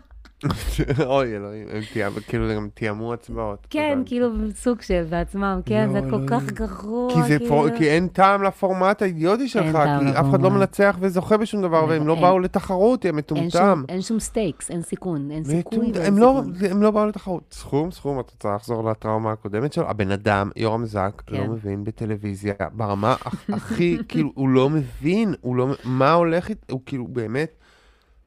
[1.06, 3.68] אוי, אלוהים, הם תיאמו, כאילו, הם תיאמו הצבעות.
[3.70, 4.10] כן, הבנתי.
[4.10, 7.50] כאילו, סוג של בעצמם, כן, לא, זה כל לא, כך זה- גרוע, כי, זה כאילו.
[7.56, 7.70] פור...
[7.78, 10.50] כי אין טעם לפורמט האידיוטי שלך, כי אף אחד לא.
[10.52, 13.84] מנצח וזוכה בשום דבר, והם לא באו לתחרות, הם מטומטם.
[13.90, 16.72] אין שום stakes, אין סיכון, אין סיכוי ואין הם לא, סיכון.
[16.72, 17.44] הם לא באו לתחרות.
[17.52, 19.90] סכום, סכום, את רוצה לחזור לטראומה הקודמת שלו?
[19.90, 21.36] הבן אדם, יורם זק, כן.
[21.38, 26.82] לא מבין בטלוויזיה, ברמה הכ- הכי, כאילו, הוא לא מבין, הוא לא, מה הולך, הוא
[26.86, 27.52] כאילו, באמת,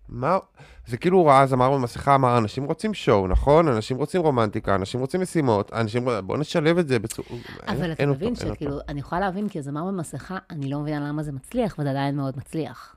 [0.09, 0.39] מה,
[0.87, 3.69] זה כאילו הוא ראה זמר במסכה, אמר, אנשים רוצים שואו, נכון?
[3.69, 7.29] אנשים רוצים רומנטיקה, אנשים רוצים משימות, אנשים, בוא נשלב את זה בצורה,
[7.69, 8.55] אבל אין- אתה אין מבין אותו.
[8.55, 12.37] שכאילו, אני יכולה להבין כזמר במסכה, אני לא מבינה למה זה מצליח, וזה עדיין מאוד
[12.37, 12.97] מצליח.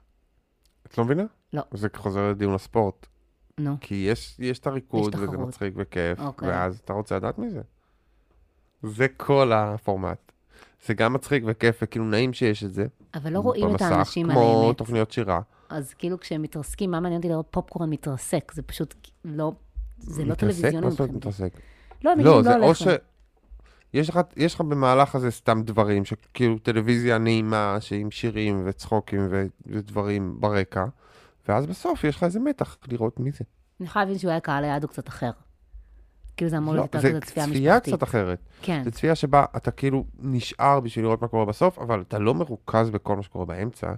[0.88, 1.24] את לא מבינה?
[1.54, 1.62] לא.
[1.74, 3.08] זה חוזר לדיון הספורט.
[3.60, 3.78] נו.
[3.82, 5.38] כי יש, יש את הריקוד, יש וזה.
[5.38, 6.50] מצחיק וכיף, אוקיי.
[6.50, 7.62] ואז אתה רוצה לדעת מי זה.
[9.18, 10.32] כל הפורמט.
[10.86, 12.86] זה גם מצחיק וכיף, וכאילו נעים שיש את זה.
[13.16, 14.78] אבל לא רואים את האנשים על כמו האמת.
[14.78, 15.42] תוכניות שירה.
[15.70, 18.52] אז כאילו כשהם מתרסקים, מה מעניין אותי לראות פופקורן מתרסק?
[18.56, 18.96] זה פשוט
[19.26, 19.52] לא,
[19.98, 20.40] זה לא מתרסק?
[20.40, 21.16] טלוויזיוני מה זאת אומרת.
[21.16, 21.60] מתרסק?
[22.04, 22.88] לא, נגיד לא, אם זה לא או ש...
[23.94, 29.46] יש לך, יש לך במהלך הזה סתם דברים, שכאילו טלוויזיה נעימה, שעם שירים וצחוקים ו-
[29.66, 30.86] ודברים ברקע,
[31.48, 33.46] ואז בסוף יש לך איזה מתח לראות מי זה.
[33.80, 35.32] אני יכולה להבין שהוא היה קהל היעד הוא קצת אחר.
[36.38, 37.94] כאילו זה אמור לא, להיות זה כזה צפייה צפייה משפחתית.
[37.94, 38.40] קצת אחרת.
[38.62, 42.34] כן, זו צפייה שבה אתה כאילו נשאר בשביל לראות מה קורה בסוף, אבל אתה לא
[42.34, 43.94] מרוכז בכל מה שקורה באמצע.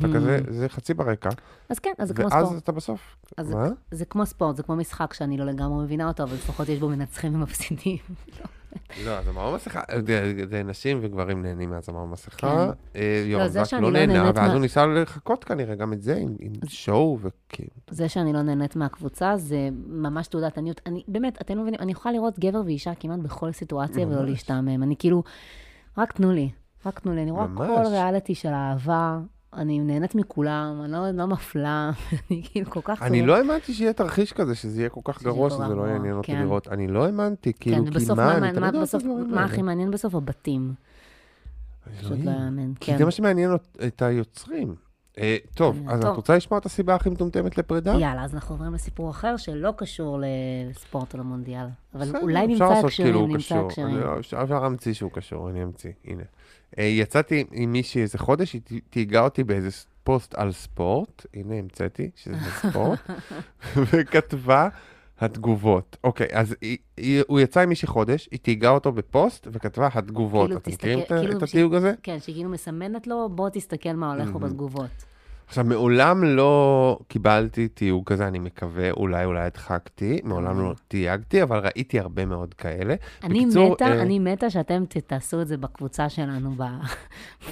[0.00, 0.08] אתה.
[0.14, 1.30] כזה, זה חצי ברקע,
[1.68, 2.62] אז כן, אז זה כמו ואז ספורט.
[2.62, 3.16] אתה בסוף.
[3.36, 3.68] אז זה- מה?
[3.90, 6.88] זה כמו ספורט, זה כמו משחק שאני לא לגמרי מבינה אותו, אבל לפחות יש בו
[6.88, 7.96] מנצחים ומפסידים.
[9.06, 12.36] לא, זמר במסכה, זה- זה נשים וגברים נהנים מהזמר במסכה.
[12.66, 12.98] כן.
[13.00, 16.02] אה, יורם זה זק שאני לא לא נהנה, ואז הוא ניסה לחכות כנראה גם את
[16.02, 17.70] זה עם שואו וכאילו.
[17.90, 19.56] זה שאני לא נהנית מהקבוצה, זה
[19.86, 20.80] ממש תעודת עניות.
[20.86, 24.24] אני, באמת, אתם לא מבינים, אני יכולה לראות גבר ואישה כמעט בכל סיטואציה ולא.
[24.24, 24.82] להשתעמם.
[24.82, 25.22] אני כאילו,
[25.98, 26.50] רק תנו לי,
[26.86, 27.22] רק תנו לי.
[27.22, 27.46] אני רואה.
[27.56, 29.18] כל ריאליטי של אהבה,
[29.56, 31.90] אני נהנית מכולם, אני לא, לא מפלה,
[32.30, 33.02] אני כאילו כל כך...
[33.02, 33.26] אני.
[33.26, 36.42] לא האמנתי שיהיה תרחיש כזה, שזה יהיה כל כך גרוע, שזה לא יעניין אותי כן.
[36.42, 36.68] לראות.
[36.68, 39.44] אני לא האמנתי, כאילו, כן, כי ובסוף, מה, אני תמיד מה, אוהב את מה.
[39.44, 40.14] הכי מעניין בסוף?
[40.14, 40.74] הבתים.
[42.00, 42.30] פשוט לא.
[42.30, 42.98] יאמן, כי כן.
[42.98, 43.50] זה מה שמעניין
[43.86, 44.74] את היוצרים.
[45.18, 46.00] אה, טוב, אה, אז.
[46.00, 47.92] את רוצה לשמוע את הסיבה הכי מטומטמת לפרידה?
[47.92, 50.18] יאללה, אז אנחנו עוברים לסיפור אחר שלא קשור
[50.70, 51.66] לספורט על המונדיאל.
[51.94, 53.54] אבל אולי נמצא הקשרים, כאילו נמצא.
[53.54, 53.96] הקשרים.
[53.96, 56.22] לא- אפשר להמציא שהוא קשור, אני אמציא, הנה.
[56.78, 58.60] אה, יצאתי עם מישהי איזה חודש, היא
[58.90, 59.68] תהיגה אותי באיזה
[60.04, 62.36] פוסט על ספורט, הנה המצאתי, שזה
[62.68, 62.98] ספורט,
[63.76, 64.68] וכתבה
[65.20, 65.96] התגובות.
[66.04, 70.46] אוקיי, אז היא- היא- הוא יצא עם מישהי חודש, היא תהיגה אותו בפוסט, וכתבה התגובות.
[70.46, 71.92] כאילו, אתם מכירים את כאילו את ש- התיוג הזה?
[72.02, 74.90] כן, שכאילו מסמנת לו, בוא תסתכל מה הולך לו בתגובות.
[75.46, 81.58] עכשיו, מעולם לא קיבלתי תיוג כזה, אני מקווה, אולי אולי הדחקתי, מעולם לא תייגתי, אבל
[81.58, 82.94] ראיתי הרבה מאוד כאלה.
[83.24, 86.62] אני בקיצור, מתה, אה, אני מתה שאתם תעשו את זה בקבוצה שלנו ב-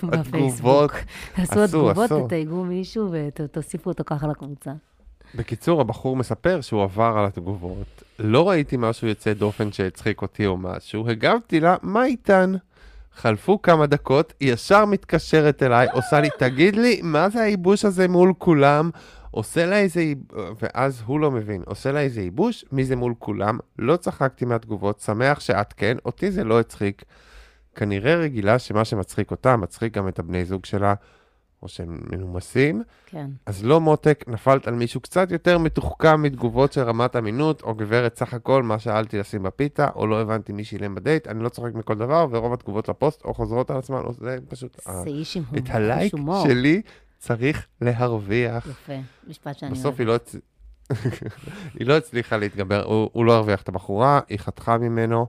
[0.10, 0.92] בפייסבוק.
[1.34, 2.26] תעשו עשו, התגובות.
[2.26, 4.72] תתייגו מישהו ותוסיפו אותו ככה לקבוצה.
[5.34, 8.02] בקיצור, הבחור מספר שהוא עבר על התגובות.
[8.18, 12.52] לא ראיתי משהו יוצא דופן שהצחיק אותי או משהו, הגבתי לה, מה איתן?
[13.16, 18.08] חלפו כמה דקות, היא ישר מתקשרת אליי, עושה לי, תגיד לי, מה זה הייבוש הזה
[18.08, 18.90] מול כולם?
[19.30, 20.18] עושה לה איזה, ייב-
[20.62, 23.58] ואז הוא לא מבין, עושה לה איזה ייבוש, מי זה מול כולם?
[23.78, 27.02] לא צחקתי מהתגובות, שמח שאת כן, אותי זה לא הצחיק.
[27.74, 30.94] כנראה רגילה שמה שמצחיק אותה, מצחיק גם את הבני זוג שלה,
[31.62, 32.82] או שהם מנומסים.
[33.06, 33.30] כן.
[33.46, 38.16] אז לא מותק, נפלת על מישהו קצת יותר מתוחכם מתגובות של רמת אמינות, או גברת
[38.16, 41.74] סך הכל, מה שאלתי לשים בפיתה, או לא הבנתי מי שילם בדייט, אני לא צוחק
[41.74, 44.80] מכל דבר, ורוב התגובות לפוסט או חוזרות על עצמן, או זה פשוט...
[44.86, 46.14] ה- זה איש עם אה, את הלייק.
[46.44, 46.82] שלי
[47.18, 48.66] צריך להרוויח.
[48.66, 48.92] יפה,
[49.28, 49.98] משפט שאני בסוף.
[49.98, 50.16] היא לא.
[51.78, 55.26] היא לא הצליחה להתגבר, הוא, הוא לא הרוויח את הבחורה, היא חתכה ממנו.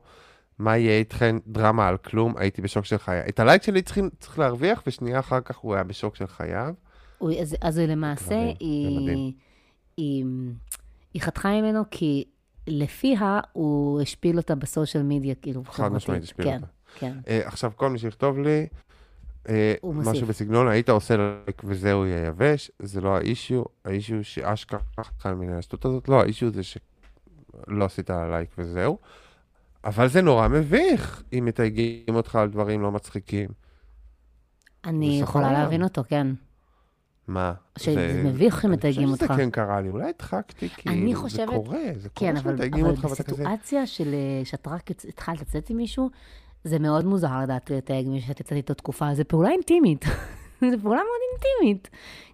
[0.60, 1.36] מה יהיה איתכן?
[1.48, 3.22] דרמה על כלום, הייתי בשוק של חיי.
[3.30, 6.74] את הלייק שלי צריכים, צריך להרוויח, ושנייה אחר כך הוא היה בשוק של חייו.
[7.18, 9.32] הוא- אז- אז למעשה, מדהים, זה היא, מדהים.
[9.98, 10.26] היא,
[11.14, 12.24] היא חתכה ממנו כי
[12.68, 16.24] לפיה הוא השפיל אותה בסושיאל מדיה, כאילו, חד משמעית.
[16.24, 16.68] השפיל כן, אותה.
[17.00, 17.18] כן.
[17.28, 18.68] אה, עכשיו, כל מי שיכתוב לי,
[19.82, 20.28] הוא משהו מוסיף.
[20.28, 24.80] בסגנון, היית עושה לייק וזהו יהיה יבש, זה לא האישיו, האישיו שאשכרה
[25.20, 28.98] חל מן השטות הזאת, לא, האישיו זה שלא עשית לייק וזהו.
[29.86, 33.50] אבל זה נורא מביך אם מתייגים אותך על דברים לא מצחיקים.
[34.86, 36.28] אני יכולה להבין אותו, כן.
[37.28, 37.54] מה?
[37.78, 39.24] שזה מביך אם מתייגים אני אותך.
[39.24, 42.86] חושב שזה כן קרה לי, אולי הדחקתי, כאילו, זה קורה, זה קורה כן, אבל, שמתייגים
[42.86, 43.34] אבל אותך ואתה כזה...
[43.34, 46.10] בסיטואציה של אה, שאת רק התחלת לצאת עם מישהו,
[46.64, 50.06] זה מאוד מוזר לדעת לתייג מישהו שאת יצאת איתו תקופה, זה פעולה אינטימית.
[50.72, 51.90] זו פעולה מאוד אינטימית.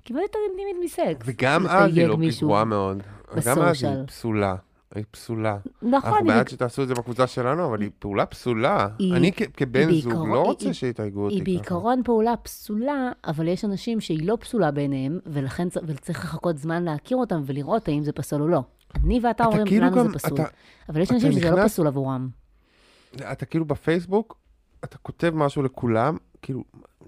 [0.06, 1.26] כמעט יותר אינטימית מסקס.
[1.26, 3.04] וגם אז היא לא גרועה מאוד.
[3.46, 4.06] גם אז היא.
[4.08, 4.56] פסולה.
[4.96, 5.58] היא פסולה.
[5.82, 8.88] נכון, אנחנו היא בעד שתעשו את זה בקבוצה שלנו, אבל היא פעולה פסולה.
[9.00, 11.52] היא- אני כ- כבן היא זוג לא היא- רוצה היא- שיתייגו אותי היא ככה.
[11.52, 16.84] בעיקרון פעולה פסולה, אבל יש אנשים שהיא לא פסולה בעיניהם, ולכן צ- וצריך לחכות זמן
[16.84, 18.64] להכיר אותם ולראות האם זה פסול או לא.
[18.96, 20.34] אני ואתה אתה אומרים, כאילו לנו גם- זה פסול.
[20.42, 20.48] אתה-
[20.90, 22.30] אבל יש אנשים שזה לא פסול עבורם.
[23.32, 24.38] אתה כאילו בפייסבוק,
[24.84, 26.64] אתה כותב משהו לכולם, כאילו,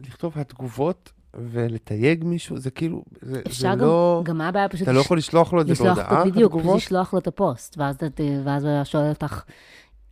[0.08, 4.22] לכתוב התגובות ולתייג מישהו, זה כאילו, זה זה גם, לא...
[4.26, 6.56] גם מה הבעיה פשוט אתה לא יכול לשלוח לו את זה לשלוח בהודעה, אותו בדיוק,
[6.60, 6.76] פשוט?
[6.76, 9.44] לשלוח לו את הפוסט, ואז, את- ואז הוא שואל אותך,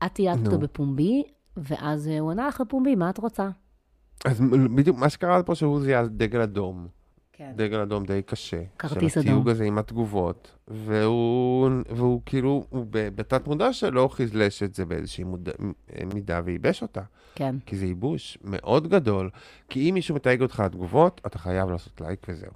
[0.06, 0.60] את תייגת אותו.
[0.60, 1.24] בפומבי,
[1.58, 3.50] ואז אה, הוא ענה לך בפומבי, מה את רוצה?
[4.26, 4.42] אז
[4.76, 6.88] בדיוק מה שקרה פה שהוא זיהה דגל אדום.
[7.40, 7.52] כן.
[7.56, 8.62] דגל אדום די קשה.
[8.80, 9.48] כרטיס של התיוג אדום.
[9.48, 15.52] הזה עם התגובות, והוא, והוא כאילו, הוא בתת מודע שלו חיזלש את זה באיזושהי מודע,
[16.14, 17.02] מידה וייבש אותה.
[17.36, 19.30] כן, כי זה ייבוש מאוד גדול,
[19.70, 22.52] כי אם מישהו מתייג אותך על תגובות, אתה חייב לעשות לייק וזהו.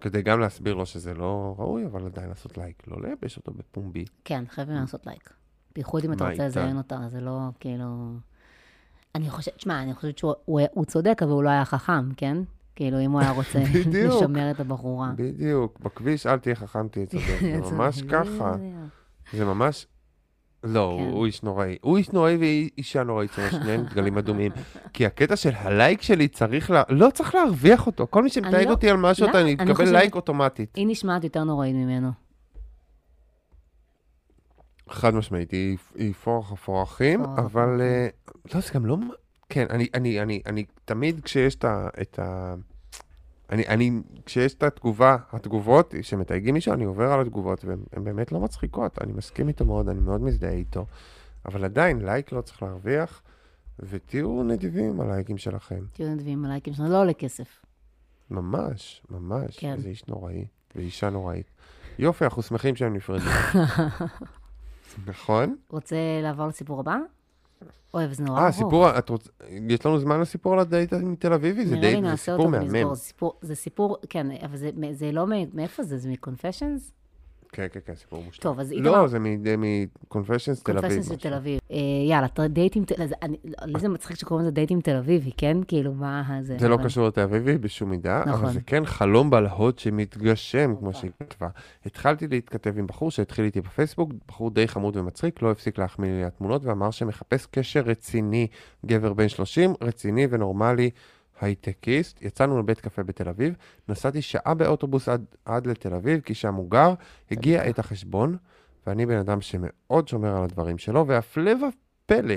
[0.00, 4.04] כדי גם להסביר לו שזה לא ראוי, אבל עדיין לעשות לייק, לא לייבש אותו בפומבי.
[4.24, 5.32] כן, חייבים לעשות לייק.
[5.74, 6.46] בייחוד אם אתה רוצה?
[6.46, 8.12] לזיין אותה, זה לא כאילו...
[9.14, 12.36] אני חושבת, שמע, אני חושבת שהוא הוא- הוא צודק, אבל הוא לא היה חכם, כן?
[12.76, 13.58] כאילו, אם הוא היה רוצה.
[14.08, 15.10] לשמר את הבחורה.
[15.16, 18.52] בדיוק, בכביש אל תהיה חכם, תהיה צודק, זה ממש ככה.
[18.52, 18.74] בדיוק.
[19.32, 19.86] זה ממש...
[20.64, 21.10] לא, כן.
[21.10, 21.76] הוא- איש נוראי.
[21.82, 24.52] הוא איש נוראי והיא אישה נוראית, שניהם דגלים אדומים.
[24.92, 26.82] כי הקטע של הלייק שלי צריך לה...
[26.88, 28.06] לא צריך להרוויח אותו.
[28.10, 29.28] כל מי שמתייג לא- אותי על משהו?
[29.30, 30.76] אתה אני חושבת- לייק אוטומטית.
[30.76, 32.10] היא נשמעת יותר נוראית ממנו.
[34.90, 35.78] חד משמעית, היא,
[36.14, 37.80] פורח הפורחים, פורח אבל...
[37.80, 38.08] אה,
[38.54, 38.96] לא, זה גם לא...
[39.52, 41.88] כן, אני, אני, אני, אני תמיד כשיש את ה...
[42.02, 42.54] את ה...
[43.50, 43.90] אני, אני,
[44.26, 49.02] כשיש את התגובה, התגובות שמתייגים מישהו, אני עובר על התגובות, והן הן באמת לא מצחיקות.
[49.02, 50.86] אני מסכים איתו מאוד, אני מאוד מזדהה איתו.
[51.46, 53.22] אבל עדיין, לייק לא צריך להרוויח,
[53.78, 55.84] ותהיו נדיבים על הלייקים שלכם.
[55.92, 57.64] תהיו נדבים, הלייקים שלנו לא עולה כסף.
[58.30, 59.58] ממש, ממש.
[59.58, 59.72] כן.
[59.72, 60.44] איזה איש נוראי,
[60.76, 61.46] ואישה נוראית.
[61.98, 63.24] יופי, אנחנו שמחים שהם נפרדו.
[65.06, 65.56] נכון?
[65.68, 66.96] רוצה לעבור לסיפור הבא?
[67.94, 68.56] אוי, זה נורא אה, ארוך.
[68.56, 69.28] סיפור, את רוצ...
[69.68, 71.66] יש לנו זמן לסיפור על הדייט מתל אביבי?
[71.66, 72.94] זה דייט, זה סיפור מהמם.
[73.42, 75.98] זה סיפור, כן, אבל זה, זה לא, מאיפה זה?
[75.98, 76.92] זה מקונפשיונס?
[77.52, 78.42] כן, כן, כן, סיפור מושלם.
[78.42, 78.90] טוב, אז איתמר...
[78.90, 79.18] לא, זה
[79.58, 80.90] מקונפשיונס תל אביב.
[80.90, 81.16] של משהו.
[81.16, 81.60] תל אביב.
[81.70, 81.76] אה,
[82.08, 82.84] יאללה, דייטים,
[83.64, 85.56] לי זה מצחיק שקוראים לזה דייטים תל אביבי, כן?
[85.68, 86.56] כאילו, מה זה?
[86.58, 88.44] זה לא קשור לתל אביבי בשום מידה, נכון.
[88.44, 91.48] אבל זה כן חלום בלהות שמתגשם, כמו שהיא כתבה.
[91.86, 96.24] התחלתי להתכתב עם בחור שהתחיל איתי בפייסבוק, בחור די חמוד ומצחיק, לא הפסיק להחמיא לי
[96.24, 98.46] התמונות, ואמר שמחפש קשר רציני,
[98.86, 100.90] גבר בן 30, רציני ונורמלי,
[101.42, 102.22] הייטקיסט.
[102.22, 103.54] יצאנו לבית קפה בתל אביב,
[103.88, 106.94] נסעתי שעה באוטובוס עד, עד לתל אביב, כי שם הוא גר,
[107.30, 108.36] הגיע את החשבון,
[108.86, 112.34] ואני בן אדם שמאוד שומר על הדברים שלו, והפלא ופלא,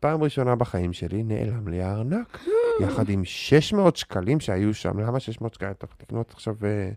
[0.00, 2.38] פעם ראשונה בחיים שלי נעלם לי הארנק.
[2.82, 4.98] יחד עם 600 שקלים שהיו שם.
[4.98, 5.72] למה 600 שקלים?
[5.72, 6.90] אתה יכול לקנות עכשיו אה,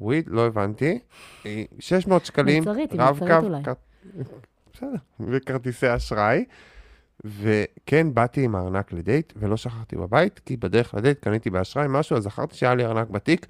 [0.00, 0.24] וויד?
[0.28, 0.98] לא הבנתי.
[1.46, 3.48] אה, 600 שקלים, מלצרית, עם רב-קו,
[4.72, 6.44] בסדר, וכרטיסי אשראי.
[7.24, 12.22] וכן, באתי עם הארנק לדייט, ולא שכחתי בבית, כי בדרך לדייט קניתי באשראי משהו, אז
[12.22, 13.46] זכרתי שהיה לי ארנק בתיק.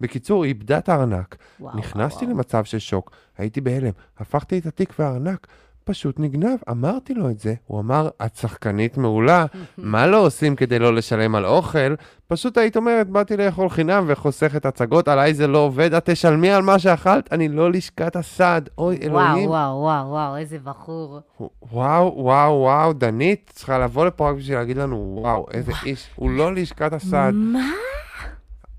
[0.00, 1.36] בקיצור, היא איבדה את הארנק.
[1.60, 2.36] וואו, נכנסתי וואו.
[2.36, 5.46] למצב של שוק, הייתי בהלם, הפכתי את התיק והארנק,
[5.84, 7.54] פשוט נגנב, אמרתי לו את זה.
[7.66, 9.46] הוא אמר, את שחקנית מעולה,
[9.78, 11.94] מה לא עושים כדי לא לשלם על אוכל?
[12.28, 16.62] פשוט היית אומרת, באתי לאכול חינם וחוסכת הצגות, עליי זה לא עובד, את תשלמי על
[16.62, 19.48] מה שאכלת, אני לא לשכת הסעד, אוי וואו, אלוהים.
[19.48, 21.20] וואו, וואו, וואו, איזה בחור.
[21.72, 26.30] וואו, וואו, וואו, דנית צריכה לבוא לפה רק בשביל להגיד לנו, וואו, איזה איש, הוא
[26.30, 27.34] לא לשכת הסעד.
[27.34, 27.70] מה?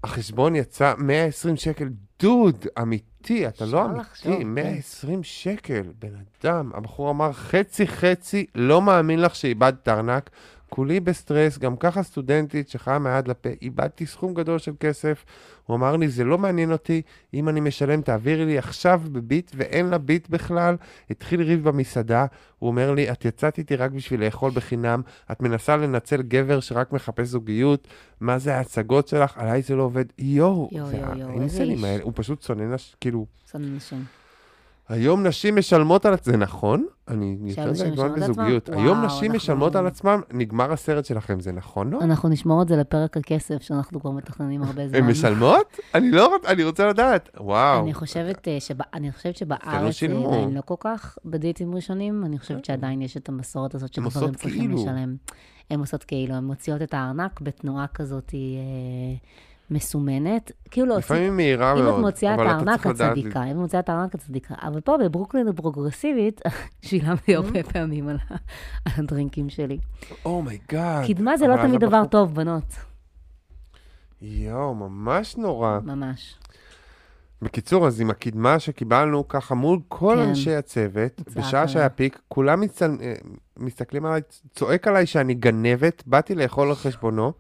[0.03, 1.89] החשבון יצא 120 שקל,
[2.20, 3.14] דוד, אמיתי,
[3.48, 4.48] אתה לא אמיתי, כן.
[4.48, 6.14] 120 שקל, בן
[6.44, 6.72] אדם.
[6.74, 10.30] הבחור אמר, חצי חצי, לא מאמין לך שאיבדת ארנק.
[10.70, 15.26] כולי בסטרס, גם ככה סטודנטית שחיה מהיד לפה, איבדתי סכום גדול של כסף.
[15.66, 17.01] הוא אמר לי, זה לא מעניין אותי,
[17.34, 20.76] אם אני משלם, תעבירי לי עכשיו בביט, ואין לה ביט בכלל.
[21.09, 22.26] התחיל ריב במסעדה,
[22.59, 25.01] הוא אומר לי, את יצאת איתי רק בשביל לאכול בחינם,
[25.32, 27.88] את מנסה לנצל גבר שרק מחפש זוגיות,
[28.20, 30.05] מה זה ההצגות שלך, עליי זה לא עובד.
[30.18, 31.84] יואו, יואו, זה יואו, יואו, איזה האינסלים איש.
[31.84, 32.95] האלה, הוא פשוט שונא נש...
[33.01, 34.25] כאילו, שונא נשים.
[34.90, 36.16] היום נשים משלמות על...
[36.24, 36.86] זה נכון?
[37.08, 38.16] אני יותר עצמן?
[38.16, 38.70] בזוגיות.
[38.70, 42.00] היום נשים משלמות על עצמם, נגמר הסרט שלכם, זה נכון, לא?
[42.02, 44.98] אנחנו נשמור את זה לפרק הכסף, שאנחנו כבר מתכננים הרבה זמן.
[44.98, 45.80] הן משלמות?
[45.96, 47.30] אני לא רוצה, אני רוצה לדעת.
[47.40, 47.84] וואו.
[47.84, 50.34] אני חושבת, אה, שבארץ זה שילמו.
[50.34, 54.62] עדיין לא כל כך בדייטים ראשונים, אני חושבת שעדיין יש את המסורת הזאת שגברים צריכים
[54.62, 54.76] כאילו.
[54.76, 55.16] לשלם.
[55.70, 58.40] הן עושות כאילו, הן מוציאות את הארנק בתנועה כזאת אה,
[59.72, 60.51] מסומנת.
[60.72, 62.95] כאילו להוציא, לפעמים היא מהירה אם את מאוד, מוציאה את אבל אתה הארנק, צריך את
[62.95, 63.18] לדעת...
[63.18, 64.55] אם את מוציאה את הארנק, את צדיקה.
[64.61, 66.41] אבל פה בברוקלין הפרוגרסיבית,
[66.82, 67.36] שילמתי.
[67.36, 68.18] הרבה פעמים על
[68.86, 69.78] הדרינקים שלי.
[70.26, 71.08] oh my god.
[71.07, 72.76] קדמה זה לא תמיד דבר טוב, בנות.
[74.22, 75.80] יואו, ממש נורא.
[75.84, 76.36] ממש.
[77.41, 80.30] בקיצור, אז עם הקדמה שקיבלנו ככה מול כל כן.
[80.30, 81.68] אנשי הצוות, בשעה.
[81.68, 82.97] שהיה peak, כולם מצל...
[83.01, 83.13] אה,
[83.57, 84.22] מסתכלים עליי,
[84.55, 87.34] צועק עליי שאני גנבת, באתי לאכול על חשבונו,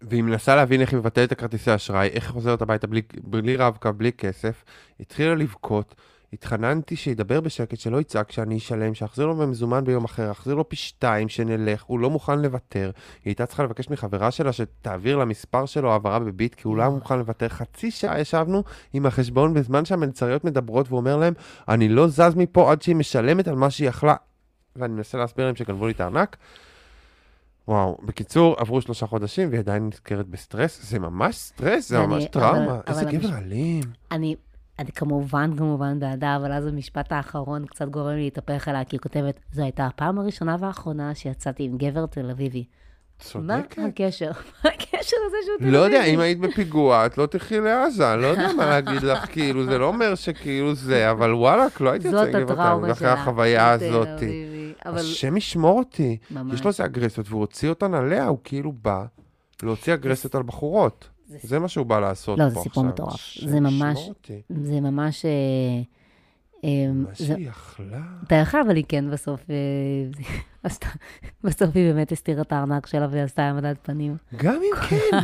[0.00, 3.56] והיא מנסה להבין איך היא מבטלת את הכרטיסי אשראי, איך היא חוזרת הביתה בלי, בלי
[3.56, 4.64] רב-קו, בלי כסף,
[5.00, 5.94] התחילה לבכות,
[6.32, 10.76] התחננתי שידבר בשקט, שלא יצעק, שאני אשלם, שאחזיר לו במזומן ביום אחר, אחזיר לו פי
[10.76, 12.90] שתיים, שנלך, הוא לא מוכן לוותר.
[13.24, 16.90] היא הייתה צריכה לבקש מחברה שלה שתעביר לה מספר שלו העברה בביט, כי הוא לא
[16.90, 17.48] מוכן לוותר.
[17.48, 21.34] חצי שעה ישבנו עם החשבון בזמן שהמלצריות מדברות, והוא אומר להם,
[21.68, 24.14] אני לא זז מפה עד שהיא משלמת על מה שהיא יכלה.
[24.76, 26.36] ואני מנסה להסביר להם שגנבו לי את הארנק.
[27.68, 32.80] וואו, בקיצור, עברו שלושה חודשים והיא עדיין נזכרת בסטרס, זה ממש סטרס, זה ממש טראומה,
[32.86, 33.82] איזה גבר אלים.
[34.10, 34.36] אני,
[34.78, 39.00] אני כמובן, כמובן בעדה, אבל אז המשפט האחרון קצת גורם לי להתהפך עליה, כי היא
[39.00, 42.64] כותבת, זו הייתה הפעם הראשונה והאחרונה שיצאתי עם גבר תל אביבי.
[43.18, 43.78] מה צודקת.
[43.88, 44.30] הקשר?
[44.64, 44.96] מה הקשר
[45.26, 45.70] לזה שהוא תל אביבי?
[45.70, 49.64] לא יודע, אם היית בפיגוע, את לא תלכי לעזה, לא יודע מה להגיד לך, כאילו,
[49.64, 52.92] זה לא אומר שכאילו זה, אבל וואלה, לא הייתי רוצה לגב הטראומה אותנו, שלה.
[52.92, 54.08] אחרי החוויה הזאת.
[54.86, 56.16] אבל השם ישמור אותי.
[56.52, 59.04] יש לו איזה אגרסיות, והוא הוציא אותן עליה, הוא כאילו בא
[59.62, 61.08] להוציא אגרסיות על בחורות.
[61.26, 62.62] זה- זה מה שהוא בא לעשות לא, פה זה עכשיו.
[62.70, 63.20] סיפור מטורף.
[63.46, 64.10] זה ממש-.
[64.48, 65.24] זה ממש...
[66.64, 68.02] אה, מה שהיא יכלה.
[68.26, 70.64] אתה יכול, אבל היא כן בסוף, אה,
[71.44, 74.16] בסוף היא באמת הסתירה את הארנק שלה ועשתה העמדת פנים.
[74.36, 75.18] גם אם כן.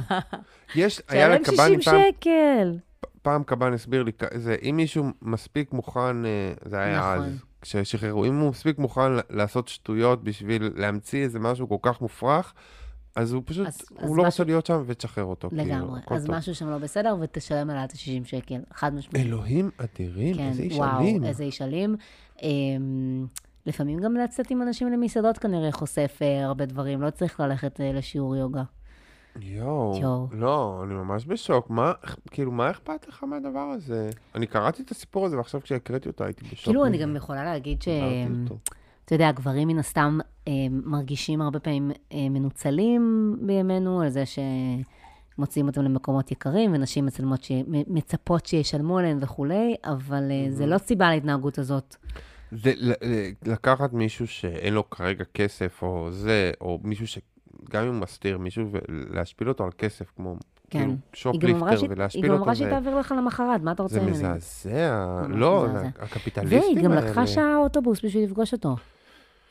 [0.80, 2.78] יש, היה שלם לקב"נים 60 פעם, שקל.
[3.22, 7.26] פעם קב"ן הסביר לי, זה, אם מישהו מספיק מוכן, אה, זה היה נכון.
[7.26, 12.54] אז, כששחררו, אם הוא מספיק מוכן לעשות שטויות בשביל להמציא איזה משהו כל כך מופרך,
[13.16, 15.48] אז הוא פשוט, אז- הוא אז לא משהו- רוצה להיות שם ותשחרר אותו.
[15.48, 16.00] כאילו, לגמרי.
[16.00, 16.34] הכל אז טוב.
[16.36, 18.60] משהו שם לא בסדר, ותשלם עליה את ה-60 שקל.
[18.72, 19.26] חד משמעית.
[19.26, 21.24] אלוהים אדירים, כן, איזה איש וואו, אלים.
[21.24, 21.96] איזה איש אלים.
[22.42, 23.26] אמ,
[23.66, 27.92] לפעמים גם לצאת עם אנשים למסעדות כנראה חושף אה, הרבה דברים, לא צריך ללכת אה,
[27.92, 28.62] לשיעור יוגה.
[29.40, 30.26] יואו, יואו.
[30.32, 31.70] לא, אני ממש בשוק.
[31.70, 31.92] מה,
[32.30, 34.10] כאילו, מה אכפת לך מהדבר הזה?
[34.34, 36.64] אני קראתי את הסיפור הזה, ועכשיו כשהקראתי אותו הייתי בשוק.
[36.64, 36.98] כאילו, אני.
[36.98, 37.88] גם יכולה להגיד ש...
[39.04, 39.14] אותו.
[39.14, 44.38] אתה יודע, גברים מן הסתם אה, מרגישים הרבה פעמים אה, מנוצלים בימינו, על זה ש...
[45.38, 47.52] מוציאים אותם למקומות יקרים, ונשים מצלמות ש...
[47.66, 51.96] מצפות שישלמו עליהם וכולי, אבל אה, זה לא סיבה להתנהגות הזאת.
[52.52, 52.72] זה
[53.46, 58.64] לקחת מישהו שאין לו כרגע כסף, או זה, או מישהו שגם אם הוא מסתיר מישהו,
[58.72, 60.36] ולהשפיל אותו על כסף, כמו
[60.70, 60.90] כן.
[61.12, 63.82] שופליפטר, אמרה שהיא- היא ולהשפיל גם אותו, אמרה שהיא זה, תעביר לך למחרת, מה אתה
[63.82, 64.12] רוצה זה ממני?
[64.12, 65.16] מזעזע.
[65.28, 65.88] ממש לא, מזעזע.
[65.98, 66.72] הקפיטליסטים האלה.
[66.74, 68.76] והיא גם לקחה שעה אוטובוס בשביל לפגוש אותו.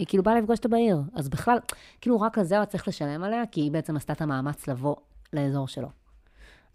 [0.04, 0.98] היא כאילו באה לפגוש אותו בעיר.
[1.14, 1.58] אז בכלל,
[2.02, 4.96] כאילו רק על זה הוא צריך לשלם עליה, כי היא בעצם עשתה את המאמץ לבוא
[5.34, 5.88] לאזור שלו.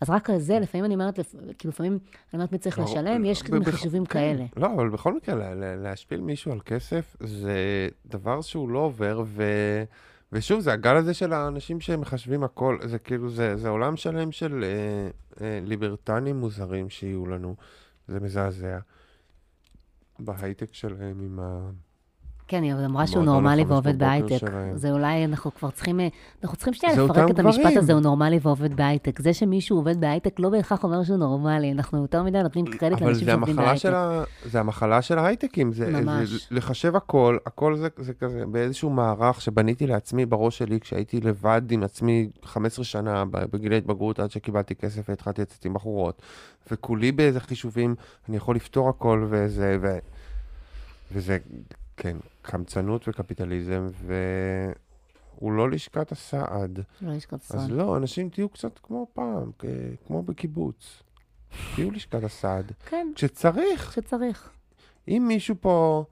[0.00, 1.18] אז רק על זה, לפעמים אני אומרת,
[1.58, 2.00] כאילו לפעמים אני
[2.34, 4.12] אומרת מי צריך ברור, לשלם, יש בח- חישובים כן.
[4.12, 4.44] כאלה.
[4.56, 7.54] לא, אבל בכל מקרה, לה- לה- להשפיל מישהו על כסף זה
[8.06, 9.42] דבר שהוא לא עובר, ו...
[10.32, 14.64] ושוב, זה הגל הזה של האנשים שמחשבים הכל, זה כאילו, זה, זה עולם שלם של
[14.64, 15.08] אה,
[15.46, 17.56] אה, ליברטנים מוזרים שיהיו לנו,
[18.08, 18.78] זה מזעזע.
[20.18, 21.70] בהייטק שלהם עם ה...
[22.48, 24.46] כן, היא אמרה שהוא נורמלי ועובד בהייטק.
[24.74, 26.00] זה אולי, אנחנו כבר צריכים,
[26.42, 27.76] אנחנו צריכים שנייה לפרק את המשפט.
[27.76, 29.18] הזה, הוא נורמלי ועובד בהייטק.
[29.18, 33.06] זה שמישהו עובד בהייטק לא בהכרח אומר שהוא נורמלי, אנחנו יותר מדי נותנים קרדיט אבל
[33.06, 33.84] לאנשים שעובדים בהייטק.
[33.86, 34.24] ה...
[34.44, 36.00] זה המחלה של ההייטקים, זה,
[36.50, 41.82] לחשב הכל, הכל זה, זה כזה באיזשהו מערך שבניתי לעצמי בראש שלי כשהייתי לבד עם
[41.82, 46.22] עצמי 15 שנה בגיל ההתבגרות עד שקיבלתי כסף והתחלתי לצאת עם בחורות.
[46.70, 47.94] וכולי באיזה חישובים,
[48.28, 49.98] אני יכול לפתור הכל וזה, ו...
[51.12, 51.38] וזה,
[51.98, 53.86] כן, קמצנות וקפיטליזם,
[55.36, 56.80] והוא לא לשכת הסעד.
[57.02, 57.70] לא לשכת אז סוד.
[57.70, 59.50] לא, אנשים תהיו קצת כמו פעם,
[60.06, 61.02] כמו בקיבוץ.
[61.74, 62.72] תהיו לשכת הסעד.
[62.86, 64.50] כן, כשצריך, כשצריך.
[65.08, 66.04] אם מישהו פה...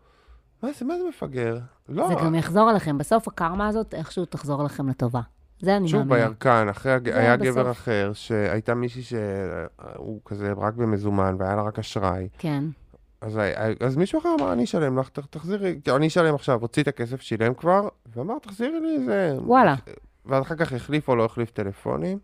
[0.62, 1.58] מה זה, מה זה מפגר?
[1.88, 2.98] לא, זה גם יחזור אליכם.
[2.98, 5.20] בסוף הקרמה הזאת איכשהו תחזור אליכם לטובה.
[5.60, 6.26] זה אני שוב מאמינה.
[6.26, 7.48] בירקן, אחרי, היה בסוף.
[7.56, 12.28] גבר אחר, שהייתה מישהי שהוא כזה רק במזומן והיה לה רק אשראי.
[12.38, 12.64] כן.
[13.20, 13.38] אז,
[13.80, 17.20] אז מישהו אחר אמר, אני אשלם לך, תחזירי, כאילו, אני אשלם עכשיו, הוציא את הכסף,
[17.20, 19.34] שילם כבר, ואמר, תחזירי לי איזה...
[19.38, 19.74] וואלה.
[20.26, 22.18] ואז אחר כך החליף או לא החליף טלפונים.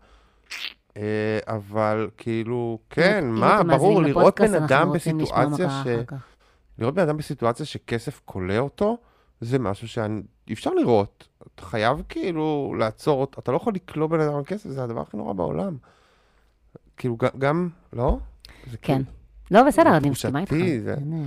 [0.97, 5.87] אה, אבל כאילו, כן, אם מה, אתם ברור, לראות בן אדם בסיטואציה ש...
[6.79, 8.97] לראות בן אדם בסיטואציה שכסף כולא אותו,
[9.41, 11.27] זה משהו שאי אפשר לראות.
[11.55, 15.17] אתה חייב כאילו לעצור אתה לא יכול לכלוא בן אדם על כסף, זה הדבר הכי
[15.17, 15.77] נורא בעולם.
[16.97, 18.17] כאילו, ג- גם, לא?
[18.81, 19.01] כן.
[19.51, 20.53] לא, בסדר, אני מסכימה איתך.
[20.83, 21.23] זה- אין, אה,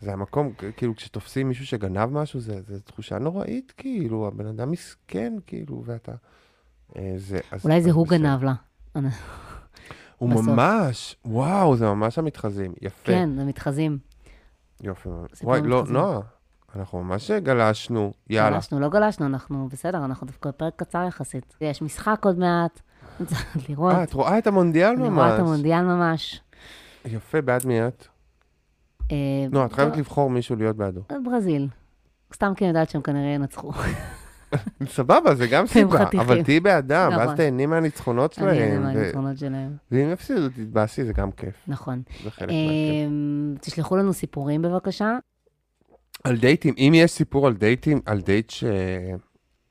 [0.00, 5.32] זה המקום, כאילו, כשתופסים מישהו שגנב משהו, זה, זה תחושה נוראית, כאילו, הבן אדם מסכן,
[5.46, 6.12] כאילו, ואתה...
[6.96, 8.16] אה, זה, אז, אולי זה הוא בסדר.
[8.18, 8.52] גנב לה.
[10.18, 10.46] הוא בסוף.
[10.48, 13.06] ממש, וואו, זה ממש המתחזים, יפה.
[13.12, 13.98] כן, זה מתחזים.
[14.82, 15.08] יופי
[15.42, 15.84] וואי, לא.
[15.88, 16.20] נועה,
[16.76, 18.50] אנחנו ממש גלשנו, יאללה.
[18.50, 21.56] גלשנו, לא גלשנו, אנחנו בסדר, אנחנו דווקא בפרק קצר יחסית.
[21.60, 22.80] יש משחק עוד מעט,
[23.28, 23.92] צריך לראות.
[23.94, 25.18] אה, את רואה את המונדיאל אני ממש.
[25.18, 26.40] רואה את המונדיאל ממש.
[27.04, 28.06] יפה, בעד מי את?
[29.12, 29.16] אה,
[29.52, 31.00] לא, את חייבת לבחור מישהו להיות בעדו.
[31.24, 31.68] ברזיל.
[32.34, 33.72] סתם כי אני יודעת שהם כנראה ינצחו.
[34.86, 36.04] סבבה, זה גם סיבה.
[36.18, 37.36] אבל תהיי בעדם, ואז נכון.
[37.36, 38.80] תהני מהניצחונות אני שלהם.
[38.80, 39.76] ו- מהניצחונות שלהם.
[39.90, 41.54] ואם יפסידו, תתבאסי, זה גם כיף.
[41.68, 42.02] נכון.
[42.24, 42.50] זה חלק מהכיף.
[42.56, 45.18] אה, תשלחו לנו סיפורים בבקשה.
[46.24, 48.52] על דייטים, אם יש סיפור על דייטים, על דייט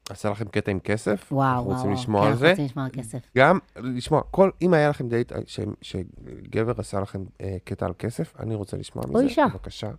[0.10, 2.02] שעשה לכם קטע עם כסף, וואו, אנחנו וואו, רוצים וואו.
[2.02, 2.50] לשמוע כן, על אנחנו זה.
[2.50, 3.20] רוצים לשמוע על כסף.
[3.38, 7.94] גם לשמוע, כל, אם היה לכם דייט אה, ש, שגבר עשה לכם אה, קטע על
[8.00, 9.20] כסף, אני רוצה לשמוע מזה.
[9.20, 9.46] אישה.
[9.54, 9.90] בבקשה.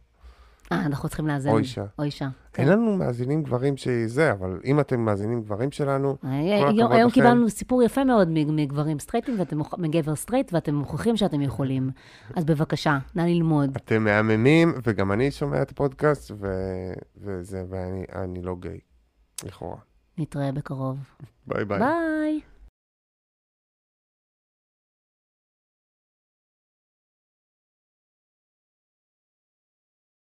[0.72, 1.50] אה, אנחנו צריכים לאזן.
[1.50, 1.84] או אישה.
[1.98, 2.28] או אישה.
[2.52, 2.62] כן.
[2.62, 6.92] אין לנו מאזינים גברים שזה, אבל אם אתם מאזינים גברים שלנו, אה, כל היום הכבוד
[6.92, 7.14] היום לכם.
[7.14, 11.90] קיבלנו סיפור יפה מאוד מגברים סטרייטים, ואתם מגבר סטרייט, ואתם מוכיחים שאתם יכולים.
[12.36, 13.76] אז בבקשה, נא ללמוד.
[13.76, 16.46] אתם מהממים, וגם אני שומע את הפודקאסט, ו...
[17.16, 18.78] וזה, ואני אני לא גיי,
[19.44, 19.89] לכאורה.
[20.20, 20.96] נתראה בקרוב.
[21.46, 21.78] ביי ביי.
[21.78, 22.40] ביי.